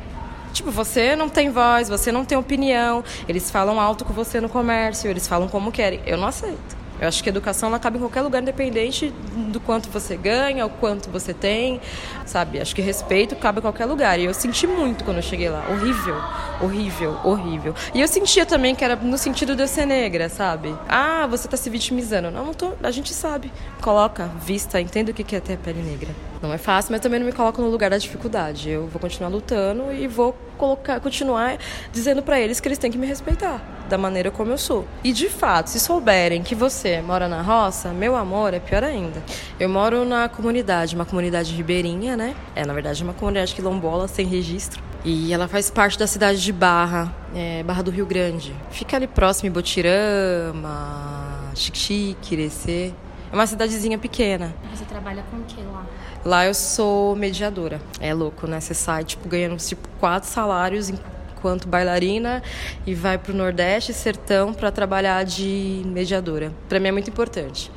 Tipo, 0.54 0.72
você 0.72 1.16
não 1.16 1.30
tem 1.30 1.50
voz, 1.50 1.88
você 1.90 2.12
não 2.12 2.26
tem 2.26 2.38
opinião, 2.38 3.04
eles 3.28 3.52
falam 3.52 3.80
alto 3.80 4.04
com 4.04 4.14
você 4.14 4.42
no 4.42 4.50
comércio, 4.50 5.10
eles 5.10 5.28
falam 5.28 5.48
como 5.48 5.72
querem. 5.72 6.02
Eu 6.06 6.18
não 6.18 6.28
aceito. 6.28 6.79
Eu 7.00 7.08
acho 7.08 7.24
que 7.24 7.30
a 7.30 7.32
educação 7.32 7.70
ela 7.70 7.80
cabe 7.80 7.98
em 7.98 8.02
qualquer 8.02 8.22
lugar, 8.22 8.42
independente 8.42 9.14
do 9.52 9.60
quanto 9.60 9.90
você 9.90 10.18
ganha, 10.18 10.66
o 10.66 10.70
quanto 10.70 11.10
você 11.10 11.34
tem, 11.34 11.80
sabe? 12.26 12.60
Acho 12.60 12.76
que 12.76 12.82
respeito 12.82 13.36
cabe 13.36 13.60
em 13.60 13.62
qualquer 13.62 13.86
lugar. 13.86 14.20
E 14.20 14.26
eu 14.26 14.34
senti 14.34 14.68
muito 14.68 15.04
quando 15.04 15.18
eu 15.18 15.24
cheguei 15.24 15.50
lá. 15.50 15.66
Horrível, 15.70 16.16
horrível, 16.62 17.18
horrível. 17.24 17.76
E 17.94 18.02
eu 18.02 18.08
sentia 18.08 18.46
também 18.46 18.76
que 18.76 18.84
era 18.84 18.96
no 18.96 19.18
sentido 19.18 19.56
de 19.56 19.64
eu 19.64 19.68
ser 19.68 19.86
negra, 19.86 20.28
sabe? 20.28 20.76
Ah, 20.88 21.26
você 21.28 21.48
tá 21.48 21.56
se 21.56 21.70
vitimizando. 21.70 22.30
Não, 22.30 22.48
não 22.48 22.54
tô. 22.54 22.74
A 22.84 22.92
gente 22.92 23.14
sabe. 23.14 23.52
Coloca, 23.82 24.30
vista, 24.42 24.82
entenda 24.82 25.12
o 25.12 25.14
que 25.14 25.36
é 25.36 25.40
ter 25.40 25.58
pele 25.58 25.82
negra. 25.82 26.10
Não 26.42 26.54
é 26.54 26.58
fácil, 26.58 26.92
mas 26.92 27.02
também 27.02 27.20
não 27.20 27.26
me 27.26 27.34
coloco 27.34 27.62
no 27.62 27.70
lugar 27.70 27.90
da 27.90 27.98
dificuldade. 27.98 28.70
Eu 28.70 28.88
vou 28.88 29.00
continuar 29.00 29.30
lutando 29.30 29.92
e 29.92 30.08
vou 30.08 30.36
colocar, 30.58 31.00
continuar 31.00 31.58
dizendo 31.92 32.22
para 32.22 32.40
eles 32.40 32.60
que 32.60 32.68
eles 32.68 32.78
têm 32.78 32.92
que 32.92 32.98
me 32.98 33.08
respeitar 33.08 33.79
da 33.90 33.98
maneira 33.98 34.32
como 34.32 34.52
eu 34.52 34.58
sou. 34.58 34.86
E 35.04 35.12
de 35.12 35.28
fato, 35.28 35.70
se 35.70 35.80
souberem 35.80 36.44
que 36.44 36.56
você 36.56 37.02
mora 37.02 37.28
na 37.28 37.42
roça, 37.42 37.90
meu 37.90 38.16
amor, 38.16 38.54
é 38.54 38.60
pior 38.60 38.84
ainda. 38.84 39.22
Eu 39.60 39.68
moro 39.68 40.06
na 40.06 40.30
comunidade, 40.30 40.96
uma 40.96 41.06
comunidade 41.06 41.54
ribeirinha, 41.54 42.16
né? 42.16 42.36
É, 42.56 42.66
na 42.66 42.74
verdade, 42.74 43.04
uma 43.04 43.14
comunidade 43.14 43.54
quilombola 43.54 44.08
sem 44.08 44.26
registro. 44.26 44.82
E 45.04 45.34
ela 45.34 45.48
faz 45.48 45.72
parte 45.72 45.98
da 45.98 46.06
cidade 46.06 46.42
de 46.42 46.52
Barra, 46.52 47.14
é, 47.34 47.64
Barra 47.64 47.82
do 47.82 47.92
Rio 47.92 48.06
Grande. 48.06 48.54
Fica 48.70 48.98
ali 48.98 49.08
próximo 49.08 49.50
em 49.50 49.52
Botirama, 49.52 51.52
Xique-Xique, 51.56 52.34
Irecê. 52.34 52.94
É 53.32 53.36
uma 53.36 53.48
cidadezinha 53.48 53.98
pequena. 53.98 54.54
Você 54.74 54.86
trabalha 54.86 55.24
com 55.30 55.38
o 55.38 55.44
que 55.44 55.62
lá? 55.62 55.86
Lá 56.26 56.46
eu 56.46 56.54
sou 56.54 57.16
mediadora. 57.16 57.80
É 58.00 58.14
louco, 58.14 58.46
né? 58.46 58.60
Você 58.60 58.74
sai, 58.74 59.06
tipo, 59.06 59.28
ganhando, 59.30 59.56
tipo, 59.58 59.88
quatro 60.00 60.28
salários 60.28 60.92
enquanto 61.40 61.68
bailarina 61.68 62.44
e 62.86 62.94
vai 62.94 63.18
pro 63.18 63.34
Nordeste, 63.34 63.94
Sertão, 63.94 64.54
para 64.54 64.72
trabalhar 64.72 65.24
de 65.24 65.82
mediadora. 65.86 66.52
Para 66.68 66.80
mim 66.80 66.90
é 66.90 66.92
muito 66.92 67.10
importante. 67.10 67.72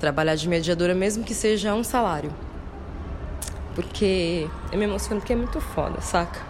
Trabalhar 0.00 0.34
de 0.34 0.48
mediadora, 0.48 0.94
mesmo 0.94 1.22
que 1.22 1.32
seja 1.32 1.72
um 1.72 1.84
salário. 1.84 2.32
Porque 3.74 4.48
eu 4.72 4.78
me 4.78 4.84
emociono 4.84 5.20
porque 5.20 5.32
é 5.32 5.36
muito 5.36 5.60
foda, 5.60 6.00
saca? 6.00 6.40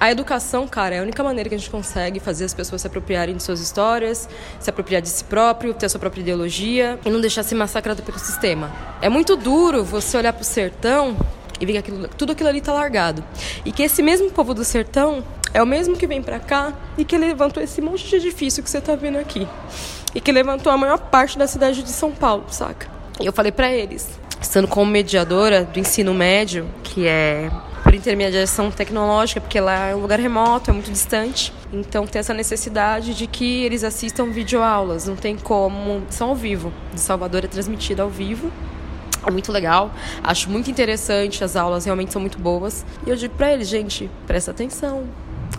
A 0.00 0.10
educação, 0.10 0.66
cara, 0.66 0.94
é 0.94 0.98
a 1.00 1.02
única 1.02 1.22
maneira 1.22 1.46
que 1.50 1.54
a 1.54 1.58
gente 1.58 1.68
consegue 1.68 2.18
fazer 2.18 2.46
as 2.46 2.54
pessoas 2.54 2.80
se 2.80 2.86
apropriarem 2.86 3.36
de 3.36 3.42
suas 3.42 3.60
histórias, 3.60 4.26
se 4.58 4.70
apropriar 4.70 5.02
de 5.02 5.10
si 5.10 5.22
próprio, 5.24 5.74
ter 5.74 5.84
a 5.84 5.88
sua 5.90 6.00
própria 6.00 6.22
ideologia 6.22 6.98
e 7.04 7.10
não 7.10 7.20
deixar 7.20 7.42
ser 7.42 7.54
massacrado 7.54 8.02
pelo 8.02 8.18
sistema. 8.18 8.72
É 9.02 9.10
muito 9.10 9.36
duro 9.36 9.84
você 9.84 10.16
olhar 10.16 10.32
pro 10.32 10.42
sertão 10.42 11.14
e 11.60 11.66
ver 11.66 11.72
que 11.72 11.78
aquilo, 11.78 12.08
tudo 12.08 12.32
aquilo 12.32 12.48
ali 12.48 12.62
tá 12.62 12.72
largado. 12.72 13.22
E 13.64 13.70
que 13.70 13.82
esse 13.82 14.02
mesmo 14.02 14.30
povo 14.30 14.54
do 14.54 14.64
sertão 14.64 15.22
é 15.52 15.62
o 15.62 15.66
mesmo 15.66 15.96
que 15.96 16.06
vem 16.06 16.22
para 16.22 16.38
cá 16.38 16.72
e 16.96 17.04
que 17.04 17.16
levantou 17.18 17.62
esse 17.62 17.80
monte 17.80 18.08
de 18.08 18.16
edifício 18.16 18.62
que 18.62 18.70
você 18.70 18.80
tá 18.80 18.94
vendo 18.94 19.18
aqui. 19.18 19.46
E 20.14 20.20
que 20.20 20.32
levantou 20.32 20.72
a 20.72 20.76
maior 20.76 20.98
parte 20.98 21.38
da 21.38 21.46
cidade 21.46 21.82
de 21.82 21.90
São 21.90 22.10
Paulo, 22.10 22.44
saca? 22.48 22.88
E 23.20 23.26
eu 23.26 23.32
falei 23.32 23.52
para 23.52 23.72
eles, 23.72 24.08
estando 24.40 24.66
como 24.66 24.90
mediadora 24.90 25.64
do 25.64 25.78
ensino 25.78 26.14
médio, 26.14 26.66
que 26.82 27.06
é 27.06 27.50
por 27.82 27.94
intermediação 27.94 28.70
tecnológica, 28.70 29.40
porque 29.40 29.60
lá 29.60 29.88
é 29.88 29.96
um 29.96 30.00
lugar 30.00 30.18
remoto, 30.18 30.70
é 30.70 30.72
muito 30.72 30.90
distante. 30.90 31.52
Então 31.72 32.06
tem 32.06 32.20
essa 32.20 32.34
necessidade 32.34 33.14
de 33.14 33.26
que 33.26 33.64
eles 33.64 33.84
assistam 33.84 34.26
videoaulas, 34.26 35.06
não 35.06 35.16
tem 35.16 35.36
como, 35.36 36.02
são 36.10 36.30
ao 36.30 36.34
vivo. 36.34 36.72
De 36.92 37.00
Salvador 37.00 37.44
é 37.44 37.48
transmitida 37.48 38.02
ao 38.02 38.08
vivo. 38.08 38.50
É 39.26 39.30
muito 39.30 39.52
legal, 39.52 39.92
acho 40.22 40.48
muito 40.48 40.70
interessante, 40.70 41.44
as 41.44 41.54
aulas 41.54 41.84
realmente 41.84 42.12
são 42.12 42.20
muito 42.20 42.38
boas. 42.38 42.86
E 43.06 43.10
eu 43.10 43.16
digo 43.16 43.34
para 43.34 43.52
eles, 43.52 43.68
gente, 43.68 44.10
presta 44.26 44.50
atenção, 44.50 45.04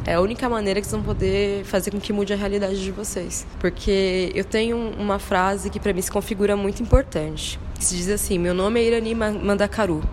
é 0.06 0.16
a 0.16 0.22
única 0.22 0.50
maneira 0.50 0.82
que 0.82 0.88
vocês 0.88 1.02
vão 1.02 1.14
poder 1.14 1.64
fazer 1.66 1.92
com 1.92 2.00
que 2.00 2.12
mude 2.12 2.34
a 2.34 2.36
realidade 2.36 2.82
de 2.82 2.92
vocês. 2.92 3.46
Porque 3.60 4.32
eu 4.34 4.44
tenho 4.44 4.78
uma 4.78 5.20
frase 5.20 5.70
que 5.70 5.80
para 5.80 5.94
mim 5.94 6.02
se 6.02 6.12
configura 6.12 6.56
muito 6.58 6.82
importante. 6.82 7.60
Que 7.76 7.86
se 7.86 7.96
diz 7.96 8.10
assim: 8.10 8.40
Meu 8.40 8.54
nome 8.54 8.80
é 8.80 8.84
Irani 8.84 9.14
Mandacaru. 9.14 10.04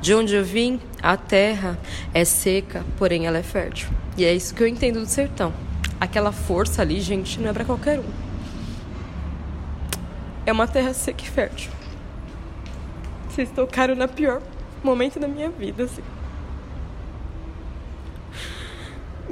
De 0.00 0.14
onde 0.14 0.34
eu 0.34 0.44
vim, 0.44 0.80
a 1.02 1.16
terra 1.16 1.78
é 2.12 2.24
seca, 2.24 2.84
porém 2.96 3.26
ela 3.26 3.38
é 3.38 3.42
fértil. 3.42 3.88
E 4.16 4.24
é 4.24 4.32
isso 4.32 4.54
que 4.54 4.62
eu 4.62 4.66
entendo 4.66 5.00
do 5.00 5.06
sertão. 5.06 5.52
Aquela 6.00 6.32
força 6.32 6.82
ali, 6.82 7.00
gente, 7.00 7.38
não 7.40 7.50
é 7.50 7.52
para 7.52 7.64
qualquer 7.64 7.98
um. 7.98 8.24
É 10.46 10.52
uma 10.52 10.66
terra 10.66 10.94
seca 10.94 11.22
e 11.22 11.28
fértil. 11.28 11.70
Vocês 13.28 13.50
tocaram 13.50 13.94
na 13.94 14.06
pior 14.06 14.40
momento 14.82 15.18
da 15.18 15.26
minha 15.26 15.50
vida, 15.50 15.84
assim. 15.84 16.02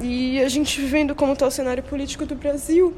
E 0.03 0.43
a 0.43 0.49
gente 0.49 0.81
vendo 0.81 1.15
como 1.15 1.31
está 1.31 1.47
o 1.47 1.51
cenário 1.51 1.81
político 1.81 2.25
do 2.25 2.35
Brasil, 2.35 2.93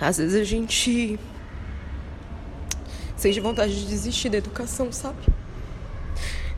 às 0.00 0.18
vezes 0.18 0.34
a 0.34 0.42
gente 0.42 1.16
sente 3.16 3.38
vontade 3.38 3.80
de 3.80 3.86
desistir 3.86 4.28
da 4.28 4.38
educação, 4.38 4.90
sabe? 4.90 5.18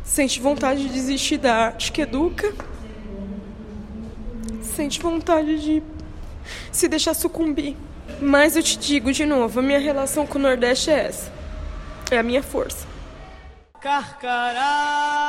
Sente 0.03 0.41
vontade 0.41 0.83
de 0.83 0.89
desistir 0.89 1.37
da 1.37 1.55
arte 1.67 1.93
que 1.93 2.01
educa. 2.01 2.55
Sente 4.63 4.99
vontade 4.99 5.63
de 5.63 5.83
se 6.73 6.89
deixar 6.89 7.13
sucumbir. 7.13 7.77
Mas 8.19 8.57
eu 8.57 8.63
te 8.63 8.79
digo 8.79 9.13
de 9.13 9.27
novo, 9.27 9.61
a 9.61 9.63
minha 9.63 9.79
relação 9.79 10.27
com 10.27 10.39
o 10.39 10.43
Nordeste 10.43 10.91
é 10.91 11.05
essa. 11.05 11.31
É 12.11 12.17
a 12.17 12.23
minha 12.23 12.43
força. 12.43 12.87
Carcará. 13.79 15.28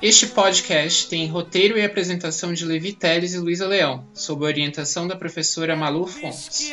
Este 0.00 0.26
podcast 0.26 1.08
tem 1.08 1.26
roteiro 1.26 1.78
e 1.78 1.84
apresentação 1.84 2.52
de 2.52 2.66
Levi 2.66 2.92
Teles 2.92 3.32
e 3.32 3.38
Luísa 3.38 3.66
Leão, 3.66 4.04
sob 4.12 4.44
a 4.44 4.48
orientação 4.48 5.08
da 5.08 5.16
professora 5.16 5.74
Malu 5.74 6.06
Fontes. 6.06 6.70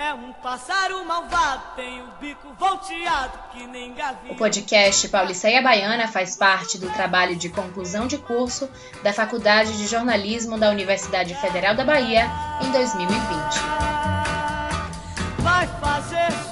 É 0.00 0.14
um 0.14 0.32
pássaro 0.34 1.04
malvado, 1.04 1.74
tem 1.74 2.00
o 2.00 2.06
bico 2.20 2.54
volteado 2.56 3.36
que 3.52 3.66
nem 3.66 3.92
gavião. 3.92 4.32
O 4.32 4.36
podcast 4.36 5.08
Pauliceia 5.08 5.60
Baiana 5.60 6.06
faz 6.06 6.36
parte 6.36 6.78
do 6.78 6.88
trabalho 6.90 7.34
de 7.34 7.48
conclusão 7.48 8.06
de 8.06 8.16
curso 8.16 8.70
da 9.02 9.12
Faculdade 9.12 9.76
de 9.76 9.88
Jornalismo 9.88 10.56
da 10.56 10.70
Universidade 10.70 11.34
Federal 11.34 11.74
da 11.74 11.84
Bahia 11.84 12.30
em 12.62 12.70
2020. 12.70 13.18
Vai 15.40 15.66
fazer 15.80 16.47